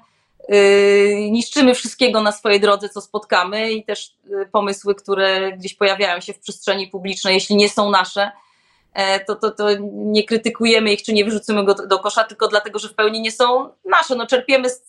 yy, 0.50 1.32
niszczymy 1.32 1.76
wszystkiego 1.76 2.22
na 2.22 2.32
swojej 2.32 2.60
drodze, 2.60 2.90
co 2.90 3.02
spotkamy 3.02 3.72
i 3.72 3.84
też 3.84 4.16
pomysły, 4.52 4.96
które 4.96 5.52
gdzieś 5.52 5.74
pojawiają 5.74 6.20
się 6.20 6.34
w 6.34 6.40
przestrzeni 6.40 6.88
publicznej, 6.88 7.34
jeśli 7.34 7.56
nie 7.56 7.70
są 7.70 7.92
nasze, 7.92 8.22
e, 8.22 8.32
to, 9.28 9.36
to, 9.36 9.52
to 9.52 9.68
nie 9.92 10.24
krytykujemy 10.24 10.94
ich 10.94 11.04
czy 11.04 11.14
nie 11.14 11.26
wyrzucimy 11.26 11.66
go 11.66 11.74
do 11.74 12.00
kosza, 12.00 12.24
tylko 12.24 12.48
dlatego, 12.48 12.80
że 12.80 12.90
w 12.90 12.96
pełni 12.96 13.22
nie 13.22 13.32
są 13.32 13.70
nasze. 13.86 14.16
No, 14.16 14.28
czerpiemy 14.28 14.70
z, 14.70 14.84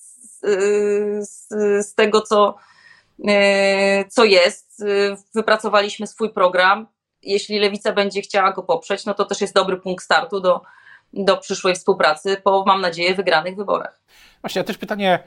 z, 1.20 1.48
z 1.86 1.94
tego, 1.94 2.20
co, 2.20 2.54
E, 3.28 4.04
co 4.04 4.24
jest. 4.24 4.82
E, 4.82 5.16
wypracowaliśmy 5.34 6.06
swój 6.06 6.32
program. 6.32 6.86
Jeśli 7.22 7.58
Lewica 7.58 7.92
będzie 7.92 8.22
chciała 8.22 8.52
go 8.52 8.62
poprzeć, 8.62 9.06
no 9.06 9.14
to 9.14 9.24
też 9.24 9.40
jest 9.40 9.54
dobry 9.54 9.76
punkt 9.76 10.04
startu 10.04 10.40
do, 10.40 10.60
do 11.12 11.36
przyszłej 11.36 11.74
współpracy 11.74 12.36
po, 12.44 12.64
mam 12.66 12.80
nadzieję, 12.80 13.14
wygranych 13.14 13.56
wyborach. 13.56 14.00
Właśnie, 14.40 14.60
a 14.60 14.64
też 14.64 14.78
pytanie, 14.78 15.14
e, 15.14 15.24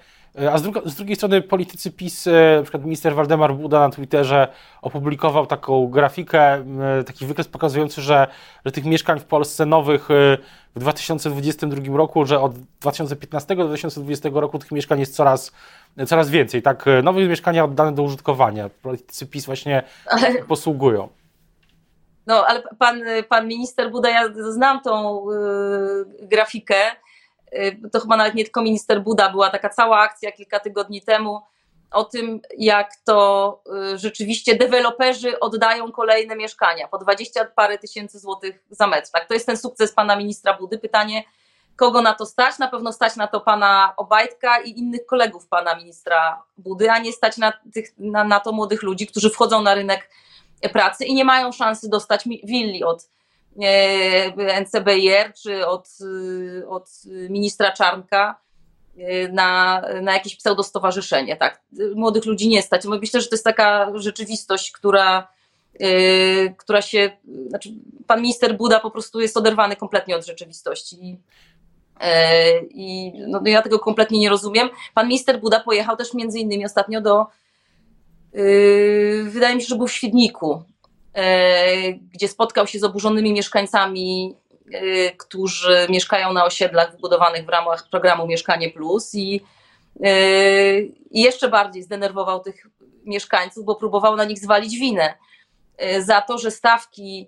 a 0.52 0.58
z, 0.58 0.62
druga, 0.62 0.82
z, 0.86 0.96
drugiej 0.96 1.16
strony 1.16 1.42
politycy 1.42 1.92
PiS, 1.92 2.26
na 2.58 2.62
przykład 2.62 2.84
minister 2.84 3.16
Waldemar 3.16 3.56
Buda 3.56 3.80
na 3.80 3.90
Twitterze 3.90 4.48
opublikował 4.82 5.48
taką 5.48 5.88
grafikę, 5.88 6.66
taki 7.06 7.26
wykres 7.26 7.48
pokazujący, 7.48 8.02
że, 8.02 8.28
że 8.66 8.72
tych 8.72 8.86
mieszkań 8.86 9.20
w 9.20 9.26
Polsce 9.26 9.66
nowych 9.66 10.08
w 10.76 10.80
2022 10.80 11.98
roku, 11.98 12.26
że 12.26 12.40
od 12.40 12.54
2015 12.60 13.56
do 13.56 13.68
2020 13.68 14.30
roku 14.34 14.60
tych 14.60 14.72
mieszkań 14.72 15.00
jest 15.00 15.16
coraz 15.16 15.52
coraz 16.08 16.30
więcej, 16.30 16.62
tak, 16.62 16.88
e, 16.88 17.02
nowe 17.02 17.28
mieszkania 17.28 17.64
oddane 17.64 17.92
do 17.92 18.04
użytkowania. 18.04 18.70
Politycy 18.70 19.28
PiS 19.28 19.46
właśnie 19.46 19.84
ale, 20.06 20.44
posługują. 20.44 21.10
No, 22.28 22.46
ale 22.48 22.64
pan, 22.80 23.02
pan 23.30 23.48
minister 23.48 23.92
Buda, 23.92 24.10
ja 24.10 24.30
znam 24.52 24.82
tą 24.82 25.26
y, 25.32 26.28
grafikę, 26.28 26.76
to 27.92 28.00
chyba 28.00 28.18
nawet 28.18 28.36
nie 28.36 28.44
tylko 28.44 28.62
minister 28.62 29.04
Buda, 29.04 29.30
była 29.30 29.50
taka 29.50 29.70
cała 29.70 30.00
akcja 30.00 30.32
kilka 30.32 30.60
tygodni 30.60 31.02
temu 31.02 31.42
o 31.92 32.04
tym, 32.04 32.42
jak 32.58 32.96
to 33.06 33.62
y, 33.94 33.98
rzeczywiście 33.98 34.56
deweloperzy 34.56 35.40
oddają 35.40 35.92
kolejne 35.92 36.36
mieszkania 36.36 36.88
po 36.88 36.98
20 36.98 37.46
parę 37.46 37.78
tysięcy 37.78 38.20
złotych 38.20 38.64
za 38.70 38.88
metr. 38.88 39.12
Tak? 39.12 39.28
To 39.28 39.34
jest 39.34 39.46
ten 39.46 39.58
sukces 39.58 39.94
pana 39.94 40.16
ministra 40.16 40.58
Budy. 40.58 40.78
Pytanie, 40.78 41.24
kogo 41.76 42.02
na 42.02 42.14
to 42.14 42.26
stać. 42.26 42.60
Na 42.60 42.68
pewno 42.68 42.94
stać 42.94 43.16
na 43.16 43.28
to 43.28 43.42
pana 43.42 43.94
Obajtka 43.98 44.62
i 44.62 44.80
innych 44.80 45.06
kolegów 45.06 45.48
pana 45.48 45.76
ministra 45.76 46.44
Budy, 46.58 46.92
a 46.92 47.00
nie 47.00 47.14
stać 47.14 47.38
na, 47.38 47.54
tych, 47.74 47.98
na, 47.98 48.24
na 48.24 48.40
to 48.40 48.52
młodych 48.52 48.84
ludzi, 48.84 49.08
którzy 49.08 49.30
wchodzą 49.30 49.62
na 49.62 49.74
rynek 49.74 50.10
pracy 50.74 51.06
i 51.06 51.14
nie 51.14 51.26
mają 51.26 51.52
szansy 51.52 51.90
dostać 51.90 52.24
willi 52.44 52.84
od 52.84 53.10
NCBR 54.62 55.34
czy 55.34 55.68
od, 55.68 55.90
e, 56.62 56.68
od 56.68 56.90
ministra 57.30 57.72
Czarnka 57.72 58.40
e, 58.98 59.28
na, 59.28 59.82
na 60.02 60.14
jakieś 60.14 60.36
pseudostowarzyszenie. 60.36 61.38
Tak. 61.38 61.62
Młodych 61.96 62.26
ludzi 62.26 62.48
nie 62.48 62.62
stać. 62.62 62.82
Myślę, 62.86 63.22
że 63.22 63.28
to 63.28 63.36
jest 63.36 63.44
taka 63.44 63.92
rzeczywistość, 63.96 64.72
która 64.72 65.36
która 66.58 66.82
się, 66.82 67.12
znaczy 67.48 67.70
pan 68.08 68.22
minister 68.22 68.58
Buda 68.58 68.80
po 68.80 68.92
prostu 68.92 69.22
jest 69.22 69.38
oderwany 69.38 69.76
kompletnie 69.76 70.16
od 70.16 70.26
rzeczywistości. 70.26 71.18
I 72.70 73.12
no, 73.28 73.42
ja 73.46 73.62
tego 73.62 73.80
kompletnie 73.80 74.20
nie 74.20 74.30
rozumiem. 74.30 74.70
Pan 74.94 75.08
minister 75.08 75.40
Buda 75.40 75.60
pojechał 75.60 75.98
też 75.98 76.14
między 76.14 76.40
innymi 76.40 76.66
ostatnio 76.66 77.02
do, 77.02 77.26
wydaje 79.24 79.56
mi 79.56 79.62
się, 79.62 79.68
że 79.68 79.76
był 79.76 79.88
w 79.88 79.92
Świdniku, 79.92 80.64
gdzie 82.14 82.28
spotkał 82.28 82.68
się 82.68 82.80
z 82.80 82.84
oburzonymi 82.84 83.34
mieszkańcami 83.34 84.36
Y, 84.74 85.12
którzy 85.18 85.88
mieszkają 85.90 86.34
na 86.34 86.46
osiedlach 86.46 86.92
wybudowanych 86.92 87.46
w 87.46 87.50
ramach 87.50 87.90
programu 87.90 88.28
Mieszkanie 88.28 88.70
Plus 88.70 89.16
i, 89.16 89.42
y, 90.06 90.92
i 91.12 91.22
jeszcze 91.22 91.50
bardziej 91.50 91.84
zdenerwował 91.84 92.40
tych 92.40 92.68
mieszkańców, 93.06 93.66
bo 93.66 93.76
próbował 93.76 94.16
na 94.16 94.26
nich 94.26 94.40
zwalić 94.40 94.80
winę 94.80 95.14
za 96.00 96.22
to, 96.22 96.38
że 96.38 96.52
stawki 96.52 97.28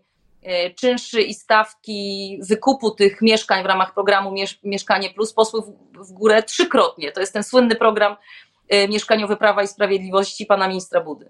czynszy 0.75 1.21
i 1.21 1.33
stawki 1.33 2.39
wykupu 2.49 2.91
tych 2.91 3.21
mieszkań 3.21 3.63
w 3.63 3.65
ramach 3.65 3.93
programu 3.93 4.33
Mieszkanie 4.63 5.09
Plus 5.09 5.33
posły 5.33 5.61
w 5.93 6.11
górę 6.11 6.43
trzykrotnie. 6.43 7.11
To 7.11 7.19
jest 7.19 7.33
ten 7.33 7.43
słynny 7.43 7.75
program 7.75 8.15
Y, 8.73 8.87
mieszkaniowe 8.87 9.37
Prawa 9.37 9.63
i 9.63 9.67
Sprawiedliwości 9.67 10.45
pana 10.45 10.67
ministra 10.67 11.01
Budy. 11.01 11.29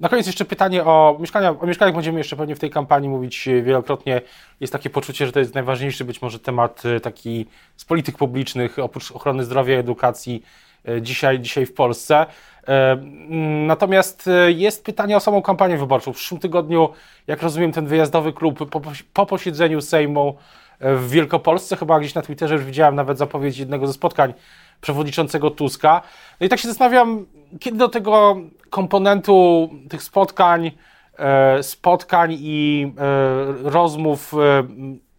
Na 0.00 0.08
koniec 0.08 0.26
jeszcze 0.26 0.44
pytanie 0.44 0.84
o 0.84 1.16
mieszkania. 1.20 1.50
O 1.60 1.66
mieszkaniach 1.66 1.94
będziemy 1.94 2.18
jeszcze 2.18 2.36
pewnie 2.36 2.56
w 2.56 2.58
tej 2.58 2.70
kampanii 2.70 3.08
mówić 3.08 3.48
wielokrotnie. 3.62 4.20
Jest 4.60 4.72
takie 4.72 4.90
poczucie, 4.90 5.26
że 5.26 5.32
to 5.32 5.38
jest 5.38 5.54
najważniejszy 5.54 6.04
być 6.04 6.22
może 6.22 6.38
temat 6.38 6.84
y, 6.84 7.00
taki 7.00 7.46
z 7.76 7.84
polityk 7.84 8.16
publicznych, 8.16 8.78
oprócz 8.78 9.12
ochrony 9.12 9.44
zdrowia 9.44 9.78
edukacji 9.78 10.42
y, 10.88 11.02
dzisiaj, 11.02 11.40
dzisiaj 11.40 11.66
w 11.66 11.74
Polsce. 11.74 12.26
Mm, 12.66 13.66
natomiast 13.66 14.30
jest 14.46 14.84
pytanie 14.84 15.16
o 15.16 15.20
samą 15.20 15.42
kampanię 15.42 15.78
wyborczą. 15.78 16.12
W 16.12 16.16
przyszłym 16.16 16.40
tygodniu, 16.40 16.88
jak 17.26 17.42
rozumiem, 17.42 17.72
ten 17.72 17.86
wyjazdowy 17.86 18.32
klub 18.32 18.70
po, 18.70 18.82
po 19.12 19.26
posiedzeniu 19.26 19.80
Sejmu 19.80 20.36
w 20.80 21.10
Wielkopolsce, 21.10 21.76
chyba 21.76 22.00
gdzieś 22.00 22.14
na 22.14 22.22
Twitterze 22.22 22.54
już 22.54 22.64
widziałem 22.64 22.94
nawet 22.94 23.18
zapowiedź 23.18 23.58
jednego 23.58 23.86
ze 23.86 23.92
spotkań 23.92 24.34
przewodniczącego 24.80 25.50
Tuska. 25.50 26.02
No 26.40 26.46
i 26.46 26.48
tak 26.48 26.60
się 26.60 26.68
zastanawiam, 26.68 27.26
kiedy 27.60 27.78
do 27.78 27.88
tego 27.88 28.36
komponentu 28.70 29.70
tych 29.88 30.02
spotkań, 30.02 30.70
e, 31.18 31.62
spotkań 31.62 32.36
i 32.40 32.92
e, 32.98 33.70
rozmów, 33.70 34.34
e, 34.34 34.66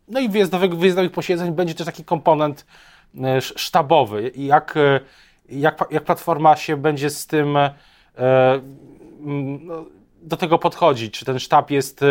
no 0.07 0.19
i 0.19 0.29
wyjazdowych, 0.29 0.77
wyjazdowych 0.77 1.11
posiedzeń 1.11 1.51
będzie 1.51 1.73
też 1.73 1.85
taki 1.85 2.03
komponent 2.03 2.65
sztabowy. 3.55 4.31
Jak, 4.35 4.75
jak, 5.49 5.83
jak 5.91 6.03
Platforma 6.03 6.55
się 6.55 6.77
będzie 6.77 7.09
z 7.09 7.27
tym 7.27 7.57
no, 9.19 9.85
do 10.21 10.37
tego 10.37 10.59
podchodzić? 10.59 11.13
Czy 11.13 11.25
ten 11.25 11.39
sztab 11.39 11.71
jest 11.71 12.01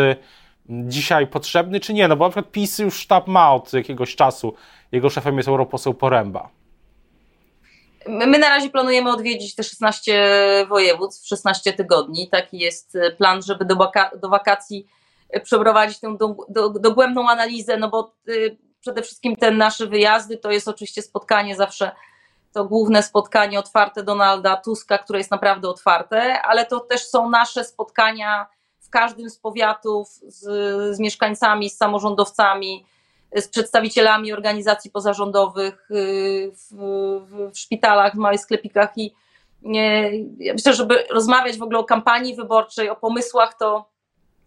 dzisiaj 0.69 1.27
potrzebny, 1.27 1.79
czy 1.79 1.93
nie? 1.93 2.07
No 2.07 2.15
bo 2.15 2.25
na 2.25 2.29
przykład 2.29 2.51
PiS 2.51 2.79
już 2.79 2.95
sztab 2.95 3.27
ma 3.27 3.53
od 3.53 3.73
jakiegoś 3.73 4.15
czasu. 4.15 4.53
Jego 4.91 5.09
szefem 5.09 5.37
jest 5.37 5.49
europoseł 5.49 5.93
Poręba. 5.93 6.49
My 8.07 8.39
na 8.39 8.49
razie 8.49 8.69
planujemy 8.69 9.11
odwiedzić 9.11 9.55
te 9.55 9.63
16 9.63 10.65
województw, 10.69 11.27
16 11.27 11.73
tygodni. 11.73 12.29
Taki 12.29 12.59
jest 12.59 12.95
e, 12.95 13.11
plan, 13.11 13.41
żeby 13.41 13.65
do, 13.65 13.75
waka 13.75 14.11
do 14.21 14.29
wakacji 14.29 14.87
e, 15.29 15.39
przeprowadzić 15.39 15.99
tę 15.99 16.17
do, 16.17 16.35
do, 16.49 16.69
dogłębną 16.69 17.29
analizę, 17.29 17.77
no 17.77 17.89
bo 17.89 18.13
y, 18.29 18.57
przede 18.79 19.01
wszystkim 19.01 19.35
te 19.35 19.51
nasze 19.51 19.87
wyjazdy 19.87 20.37
to 20.37 20.51
jest 20.51 20.67
oczywiście 20.67 21.01
spotkanie 21.01 21.55
zawsze 21.55 21.91
to 22.53 22.65
główne 22.65 23.03
spotkanie 23.03 23.59
otwarte 23.59 24.03
Donalda 24.03 24.57
Tuska, 24.57 24.97
które 24.97 25.19
jest 25.19 25.31
naprawdę 25.31 25.69
otwarte, 25.69 26.41
ale 26.41 26.65
to 26.65 26.79
też 26.79 27.07
są 27.07 27.29
nasze 27.29 27.63
spotkania 27.63 28.47
w 28.79 28.89
każdym 28.89 29.29
z 29.29 29.39
powiatów 29.39 30.09
z, 30.09 30.41
z 30.95 30.99
mieszkańcami, 30.99 31.69
z 31.69 31.77
samorządowcami, 31.77 32.85
z 33.35 33.47
przedstawicielami 33.47 34.33
organizacji 34.33 34.91
pozarządowych 34.91 35.91
y, 35.91 36.51
w, 36.53 36.75
w, 37.51 37.57
szpitalach, 37.57 38.13
w 38.13 38.17
małych 38.17 38.41
sklepikach 38.41 38.97
i 38.97 39.13
ja 40.39 40.53
myślę, 40.53 40.73
żeby 40.73 41.03
rozmawiać 41.11 41.57
w 41.57 41.63
ogóle 41.63 41.79
o 41.79 41.83
kampanii 41.83 42.35
wyborczej, 42.35 42.89
o 42.89 42.95
pomysłach, 42.95 43.57
to 43.59 43.89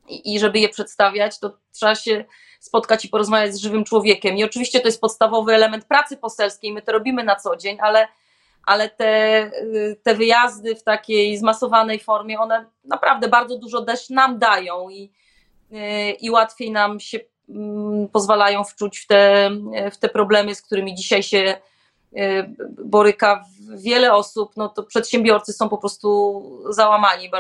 i, 0.09 0.39
żeby 0.39 0.59
je 0.59 0.69
przedstawiać, 0.69 1.39
to 1.39 1.57
trzeba 1.73 1.95
się 1.95 2.25
spotkać 2.61 3.05
i 3.05 3.09
porozmawiać 3.09 3.55
z 3.55 3.59
żywym 3.59 3.85
człowiekiem. 3.85 4.37
I 4.37 4.45
oczywiście 4.45 4.81
to 4.81 4.89
jest 4.89 5.01
podstawowy 5.01 5.55
element 5.55 5.85
pracy 5.85 6.17
poselskiej, 6.17 6.73
my 6.73 6.83
to 6.83 6.93
robimy 6.93 7.25
na 7.25 7.37
co 7.37 7.57
dzień, 7.57 7.79
ale, 7.81 8.09
ale 8.65 8.89
te, 8.89 9.43
y, 9.47 10.01
te 10.03 10.15
wyjazdy 10.15 10.75
w 10.75 10.83
takiej 10.83 11.39
zmasowanej 11.39 12.01
formie, 12.01 12.39
one 12.39 12.67
naprawdę 12.85 13.29
bardzo 13.29 13.59
dużo 13.59 13.83
też 13.83 14.11
nam 14.11 14.39
dają 14.39 14.89
i, 14.89 15.13
y, 15.73 16.11
i 16.11 16.31
łatwiej 16.31 16.71
nam 16.71 17.01
się 17.01 17.19
pozwalają 18.13 18.65
wczuć 18.65 18.99
w 18.99 19.07
te, 19.07 19.51
w 19.93 19.97
te 19.97 20.09
problemy, 20.09 20.55
z 20.55 20.63
którymi 20.63 20.95
dzisiaj 20.95 21.23
się 21.23 21.57
e, 22.17 22.43
boryka 22.85 23.45
wiele 23.77 24.13
osób, 24.13 24.53
no 24.57 24.69
to 24.69 24.83
przedsiębiorcy 24.83 25.53
są 25.53 25.69
po 25.69 25.79
prostu 25.79 26.43
załamani, 26.71 27.31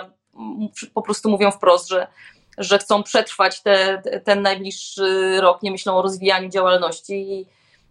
po 0.94 1.02
prostu 1.02 1.30
mówią 1.30 1.50
wprost, 1.50 1.88
że, 1.88 2.06
że 2.58 2.78
chcą 2.78 3.02
przetrwać 3.02 3.62
te, 3.62 4.02
ten 4.24 4.42
najbliższy 4.42 5.40
rok, 5.40 5.62
nie 5.62 5.70
myślą 5.70 5.96
o 5.96 6.02
rozwijaniu 6.02 6.48
działalności 6.48 7.14
i, 7.14 7.46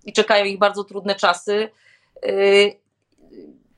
i 0.06 0.14
czekają 0.14 0.46
ich 0.46 0.60
bardzo 0.60 0.84
trudne 0.84 1.16
czasy. 1.16 1.70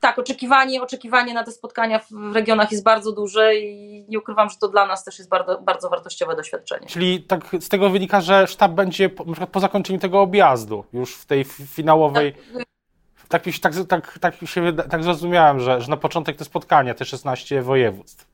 E, 0.02 0.08
tak, 0.08 0.18
oczekiwanie, 0.18 0.82
oczekiwanie 0.82 1.34
na 1.34 1.44
te 1.44 1.52
spotkania 1.52 2.00
w 2.10 2.34
regionach 2.34 2.72
jest 2.72 2.84
bardzo 2.84 3.12
duże 3.12 3.56
i 3.56 4.04
nie 4.08 4.18
ukrywam, 4.18 4.50
że 4.50 4.56
to 4.60 4.68
dla 4.68 4.86
nas 4.86 5.04
też 5.04 5.18
jest 5.18 5.30
bardzo, 5.30 5.58
bardzo 5.60 5.90
wartościowe 5.90 6.36
doświadczenie. 6.36 6.86
Czyli 6.86 7.22
tak 7.22 7.40
z 7.60 7.68
tego 7.68 7.90
wynika, 7.90 8.20
że 8.20 8.46
sztab 8.46 8.72
będzie 8.72 9.10
na 9.26 9.32
przykład 9.32 9.50
po 9.50 9.60
zakończeniu 9.60 9.98
tego 9.98 10.20
objazdu, 10.20 10.84
już 10.92 11.16
w 11.16 11.26
tej 11.26 11.44
finałowej. 11.44 12.34
Tak, 13.28 13.42
tak, 13.42 13.72
tak, 13.72 13.86
tak, 13.88 14.18
tak, 14.18 14.34
się, 14.44 14.72
tak 14.72 15.04
zrozumiałem, 15.04 15.60
że, 15.60 15.80
że 15.80 15.90
na 15.90 15.96
początek 15.96 16.36
te 16.36 16.44
spotkania, 16.44 16.94
te 16.94 17.04
16 17.04 17.62
województw. 17.62 18.26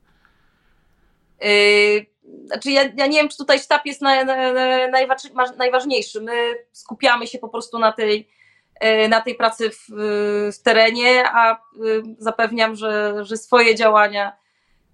Yy, 1.41 2.05
znaczy 2.45 2.71
ja, 2.71 2.83
ja 2.83 3.07
nie 3.07 3.17
wiem, 3.17 3.29
czy 3.29 3.37
tutaj 3.37 3.59
sztab 3.59 3.85
jest 3.85 4.01
na, 4.01 4.23
na, 4.23 4.53
na, 4.53 5.51
najważniejszy. 5.57 6.21
My 6.21 6.55
skupiamy 6.71 7.27
się 7.27 7.39
po 7.39 7.49
prostu 7.49 7.79
na 7.79 7.91
tej 7.91 8.29
E, 8.29 8.38
na 9.09 9.21
tej 9.21 9.35
pracy 9.35 9.69
w, 9.69 9.85
w 10.53 10.63
terenie, 10.63 11.23
a 11.33 11.51
e, 11.51 11.57
zapewniam, 12.17 12.75
że, 12.75 13.15
że 13.25 13.37
swoje 13.37 13.75
działania 13.75 14.33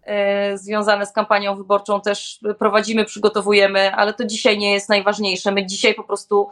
e, 0.04 0.58
związane 0.58 1.06
z 1.06 1.12
kampanią 1.12 1.56
wyborczą 1.56 2.02
też 2.02 2.40
prowadzimy, 2.60 3.06
przygotowujemy, 3.06 3.96
ale 3.96 4.14
to 4.14 4.26
dzisiaj 4.26 4.58
nie 4.58 4.74
jest 4.74 4.90
najważniejsze. 4.90 5.52
My 5.52 5.66
dzisiaj 5.66 5.94
po 5.94 6.04
prostu 6.04 6.50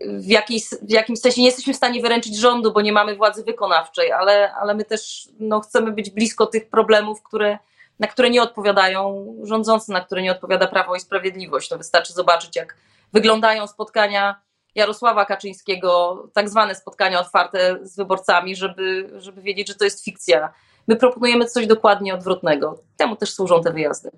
w, 0.00 0.26
jakiejś, 0.26 0.64
w 0.82 0.90
jakimś 0.90 1.20
sensie 1.20 1.40
nie 1.40 1.46
jesteśmy 1.46 1.72
w 1.72 1.76
stanie 1.76 2.02
wyręczyć 2.02 2.36
rządu, 2.36 2.72
bo 2.72 2.80
nie 2.80 2.92
mamy 2.92 3.16
władzy 3.16 3.44
wykonawczej, 3.44 4.12
ale, 4.12 4.54
ale 4.54 4.74
my 4.74 4.84
też 4.84 5.28
no, 5.38 5.60
chcemy 5.60 5.92
być 5.92 6.10
blisko 6.10 6.46
tych 6.46 6.70
problemów, 6.70 7.22
które, 7.22 7.58
na 7.98 8.06
które 8.06 8.30
nie 8.30 8.42
odpowiadają 8.42 9.34
rządzący, 9.42 9.92
na 9.92 10.00
które 10.00 10.22
nie 10.22 10.32
odpowiada 10.32 10.66
Prawo 10.66 10.94
i 10.94 11.00
Sprawiedliwość. 11.00 11.68
To 11.68 11.78
wystarczy 11.78 12.12
zobaczyć, 12.12 12.56
jak 12.56 12.76
wyglądają 13.12 13.66
spotkania 13.66 14.40
Jarosława 14.74 15.24
Kaczyńskiego, 15.24 16.22
tak 16.32 16.48
zwane 16.48 16.74
spotkania 16.74 17.20
otwarte 17.20 17.78
z 17.82 17.96
wyborcami, 17.96 18.56
żeby, 18.56 19.10
żeby 19.16 19.42
wiedzieć, 19.42 19.68
że 19.68 19.74
to 19.74 19.84
jest 19.84 20.04
fikcja. 20.04 20.52
My 20.88 20.96
proponujemy 20.96 21.44
coś 21.44 21.66
dokładnie 21.66 22.14
odwrotnego. 22.14 22.78
Temu 22.96 23.16
też 23.16 23.34
służą 23.34 23.62
te 23.62 23.72
wyjazdy. 23.72 24.10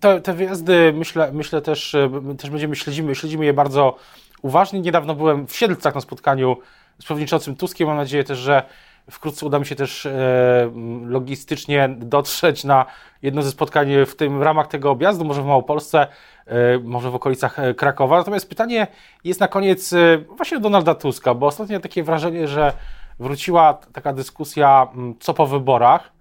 Te, 0.00 0.20
te 0.20 0.32
wyjazdy, 0.32 0.92
myślę, 0.96 1.32
myślę 1.32 1.62
też, 1.62 1.96
też 2.38 2.50
będziemy 2.50 2.76
śledzimy, 2.76 3.14
śledzimy 3.14 3.44
je 3.44 3.52
bardzo 3.52 3.96
uważnie. 4.42 4.80
Niedawno 4.80 5.14
byłem 5.14 5.46
w 5.46 5.56
Siedlcach 5.56 5.94
na 5.94 6.00
spotkaniu 6.00 6.56
z 6.98 7.04
przewodniczącym 7.04 7.56
Tuskiem. 7.56 7.88
Mam 7.88 7.96
nadzieję 7.96 8.24
też, 8.24 8.38
że 8.38 8.62
wkrótce 9.10 9.46
uda 9.46 9.58
mi 9.58 9.66
się 9.66 9.74
też 9.74 10.06
e, 10.06 10.70
logistycznie 11.04 11.88
dotrzeć 11.98 12.64
na 12.64 12.86
jedno 13.22 13.42
ze 13.42 13.50
spotkań 13.50 13.88
w 14.06 14.16
tym 14.16 14.38
w 14.38 14.42
ramach 14.42 14.66
tego 14.66 14.90
objazdu, 14.90 15.24
może 15.24 15.42
w 15.42 15.46
Małopolsce, 15.46 16.06
e, 16.46 16.78
może 16.78 17.10
w 17.10 17.14
okolicach 17.14 17.58
e, 17.58 17.74
Krakowa. 17.74 18.18
Natomiast 18.18 18.48
pytanie 18.48 18.86
jest 19.24 19.40
na 19.40 19.48
koniec 19.48 19.94
właśnie 20.36 20.56
do 20.56 20.62
Donalda 20.62 20.94
Tuska, 20.94 21.34
bo 21.34 21.46
ostatnio 21.46 21.80
takie 21.80 22.02
wrażenie, 22.02 22.48
że 22.48 22.72
wróciła 23.18 23.74
taka 23.92 24.12
dyskusja, 24.12 24.88
co 25.20 25.34
po 25.34 25.46
wyborach. 25.46 26.12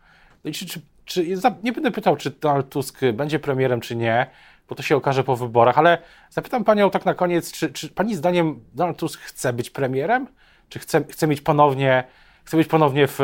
No 0.44 0.52
czy, 0.52 0.66
czy, 0.66 0.82
czy, 1.06 1.26
nie 1.64 1.72
będę 1.72 1.92
pytał, 1.92 2.16
czy 2.16 2.30
Donald 2.30 2.70
Tusk 2.70 3.00
będzie 3.14 3.40
premierem, 3.40 3.82
czy 3.82 3.96
nie, 3.96 4.28
bo 4.70 4.76
to 4.76 4.84
się 4.84 4.96
okaże 4.96 5.24
po 5.24 5.36
wyborach, 5.36 5.78
ale 5.78 5.98
zapytam 6.30 6.64
Panią 6.64 6.90
tak 6.90 7.06
na 7.06 7.14
koniec, 7.14 7.52
czy, 7.52 7.74
czy 7.74 7.90
Pani 7.90 8.16
zdaniem 8.16 8.60
Donald 8.74 8.98
Tusk 8.98 9.20
chce 9.22 9.54
być 9.54 9.70
premierem? 9.70 10.28
Czy 10.70 10.80
chce, 10.80 11.04
chce 11.10 11.28
mieć 11.28 11.42
ponownie 11.42 12.04
chce 12.46 12.58
być 12.58 12.68
ponownie 12.68 13.08
w, 13.08 13.20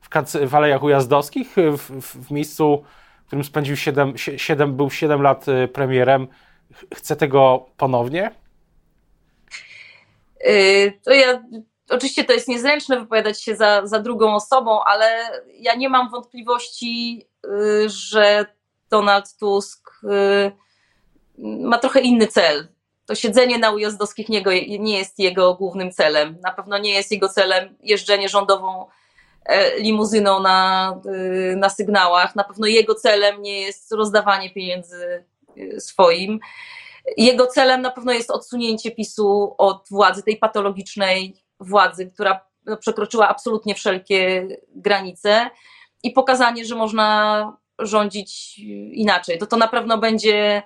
w, 0.00 0.48
w 0.48 0.54
Alejach 0.54 0.82
Ujazdowskich, 0.82 1.54
w, 1.56 2.00
w, 2.26 2.30
miejscu, 2.30 2.84
w 3.24 3.26
którym 3.26 3.44
spędził 3.44 3.76
7, 3.76 4.18
7, 4.36 4.76
był 4.76 4.90
7 4.90 5.22
lat 5.22 5.48
y, 5.48 5.68
premierem. 5.68 6.28
Chce 6.94 7.16
tego 7.16 7.66
ponownie? 7.76 8.30
Y, 10.46 10.92
to 11.04 11.12
ja, 11.12 11.42
oczywiście 11.90 12.24
to 12.24 12.32
jest 12.32 12.48
niezręczne 12.48 13.00
wypowiadać 13.00 13.42
się 13.42 13.56
za, 13.56 13.86
za 13.86 14.00
drugą 14.00 14.34
osobą, 14.34 14.82
ale 14.84 15.30
ja 15.54 15.74
nie 15.74 15.88
mam 15.88 16.10
wątpliwości, 16.10 17.26
y, 17.46 17.88
że 17.88 18.46
Donald 18.90 19.36
Tusk 19.36 20.00
ma 21.38 21.78
trochę 21.78 22.00
inny 22.00 22.26
cel. 22.26 22.68
To 23.12 23.16
siedzenie 23.16 23.58
na 23.58 23.70
ujazdowskich 23.70 24.28
nie, 24.28 24.42
nie 24.78 24.98
jest 24.98 25.18
jego 25.18 25.54
głównym 25.54 25.92
celem. 25.92 26.38
Na 26.42 26.52
pewno 26.52 26.78
nie 26.78 26.90
jest 26.90 27.12
jego 27.12 27.28
celem 27.28 27.76
jeżdżenie 27.82 28.28
rządową 28.28 28.86
e, 29.44 29.78
limuzyną 29.78 30.40
na, 30.40 31.00
na 31.56 31.68
sygnałach. 31.68 32.36
Na 32.36 32.44
pewno 32.44 32.66
jego 32.66 32.94
celem 32.94 33.42
nie 33.42 33.60
jest 33.60 33.92
rozdawanie 33.92 34.50
pieniędzy 34.50 35.24
swoim. 35.78 36.38
Jego 37.16 37.46
celem 37.46 37.82
na 37.82 37.90
pewno 37.90 38.12
jest 38.12 38.30
odsunięcie 38.30 38.90
PiSu 38.90 39.54
od 39.58 39.84
władzy, 39.90 40.22
tej 40.22 40.36
patologicznej 40.36 41.36
władzy, 41.60 42.10
która 42.14 42.40
no, 42.64 42.76
przekroczyła 42.76 43.28
absolutnie 43.28 43.74
wszelkie 43.74 44.48
granice 44.74 45.50
i 46.02 46.10
pokazanie, 46.10 46.64
że 46.64 46.74
można 46.74 47.56
rządzić 47.78 48.58
inaczej. 48.92 49.38
To 49.38 49.46
to 49.46 49.56
na 49.56 49.68
pewno 49.68 49.98
będzie 49.98 50.62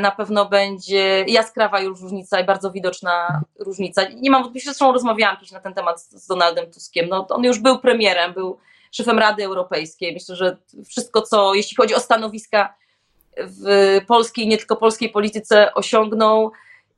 na 0.00 0.10
pewno 0.10 0.46
będzie 0.48 1.24
jaskrawa 1.28 1.80
już 1.80 2.00
różnica 2.00 2.40
i 2.40 2.44
bardzo 2.44 2.70
widoczna 2.70 3.42
różnica. 3.58 4.02
Nie 4.08 4.30
mam 4.30 4.42
wątpliwości, 4.42 4.68
zresztą 4.68 4.92
rozmawiałam 4.92 5.36
kiedyś 5.36 5.52
na 5.52 5.60
ten 5.60 5.74
temat 5.74 6.02
z 6.02 6.26
Donaldem 6.26 6.72
Tuskiem. 6.72 7.08
No, 7.08 7.26
on 7.30 7.44
już 7.44 7.58
był 7.58 7.78
premierem, 7.78 8.32
był 8.32 8.58
szefem 8.90 9.18
Rady 9.18 9.44
Europejskiej. 9.44 10.12
Myślę, 10.12 10.36
że 10.36 10.56
wszystko, 10.88 11.22
co 11.22 11.54
jeśli 11.54 11.76
chodzi 11.76 11.94
o 11.94 12.00
stanowiska 12.00 12.74
w 13.36 14.00
polskiej, 14.06 14.48
nie 14.48 14.58
tylko 14.58 14.76
polskiej 14.76 15.10
polityce 15.10 15.74
osiągnął 15.74 16.52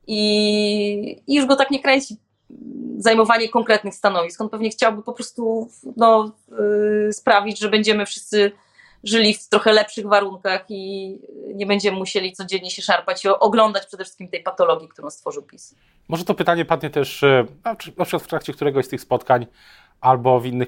i, 0.07 1.21
i 1.27 1.35
już 1.35 1.45
go 1.45 1.55
tak 1.55 1.71
nie 1.71 1.81
kręci 1.81 2.17
zajmowanie 2.97 3.49
konkretnych 3.49 3.95
stanowisk. 3.95 4.41
On 4.41 4.49
pewnie 4.49 4.69
chciałby 4.69 5.03
po 5.03 5.13
prostu 5.13 5.69
no, 5.97 6.31
yy, 6.51 7.13
sprawić, 7.13 7.59
że 7.59 7.69
będziemy 7.69 8.05
wszyscy 8.05 8.51
żyli 9.05 9.33
w 9.33 9.49
trochę 9.49 9.73
lepszych 9.73 10.07
warunkach 10.07 10.65
i 10.69 11.17
nie 11.55 11.65
będziemy 11.65 11.97
musieli 11.97 12.33
codziennie 12.33 12.71
się 12.71 12.81
szarpać 12.81 13.25
i 13.25 13.27
oglądać 13.27 13.85
przede 13.85 14.03
wszystkim 14.03 14.27
tej 14.27 14.43
patologii, 14.43 14.87
którą 14.87 15.09
stworzył 15.09 15.43
PiS. 15.43 15.75
Może 16.07 16.25
to 16.25 16.33
pytanie 16.33 16.65
padnie 16.65 16.89
też 16.89 17.23
e, 17.23 17.45
na 17.63 17.75
przykład 17.75 18.23
w 18.23 18.27
trakcie 18.27 18.53
któregoś 18.53 18.85
z 18.85 18.89
tych 18.89 19.01
spotkań 19.01 19.45
albo 20.01 20.39
w 20.39 20.45
innych 20.45 20.67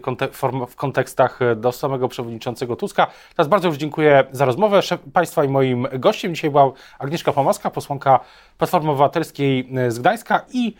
w 0.70 0.76
kontekstach 0.76 1.42
e, 1.42 1.56
do 1.56 1.72
samego 1.72 2.08
przewodniczącego 2.08 2.76
Tuska. 2.76 3.08
Teraz 3.36 3.48
bardzo 3.48 3.68
już 3.68 3.78
dziękuję 3.78 4.24
za 4.32 4.46
rozmowę. 4.46 4.80
Państwa 5.14 5.44
i 5.44 5.48
moim 5.48 5.88
gościem 5.94 6.36
dzisiaj 6.36 6.52
była 6.52 6.72
Agnieszka 7.00 7.34
Pomaska, 7.34 7.70
posłanka 7.70 8.20
Platformy 8.58 8.92
Obywatelskiej 8.92 9.70
e, 9.76 9.92
z 9.92 10.00
Gdańska 10.00 10.46
i 10.54 10.74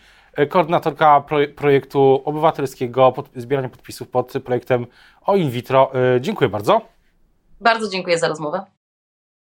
koordynatorka 0.48 1.24
projektu 1.56 2.22
obywatelskiego 2.24 3.12
pod, 3.12 3.28
zbierania 3.36 3.68
podpisów 3.68 4.08
pod 4.08 4.32
projektem 4.44 4.86
o 5.26 5.36
in 5.36 5.50
vitro. 5.50 5.92
Dziękuję 6.20 6.50
bardzo. 6.50 6.97
Bardzo 7.60 7.88
dziękuję 7.88 8.18
za 8.18 8.28
rozmowę. 8.28 8.64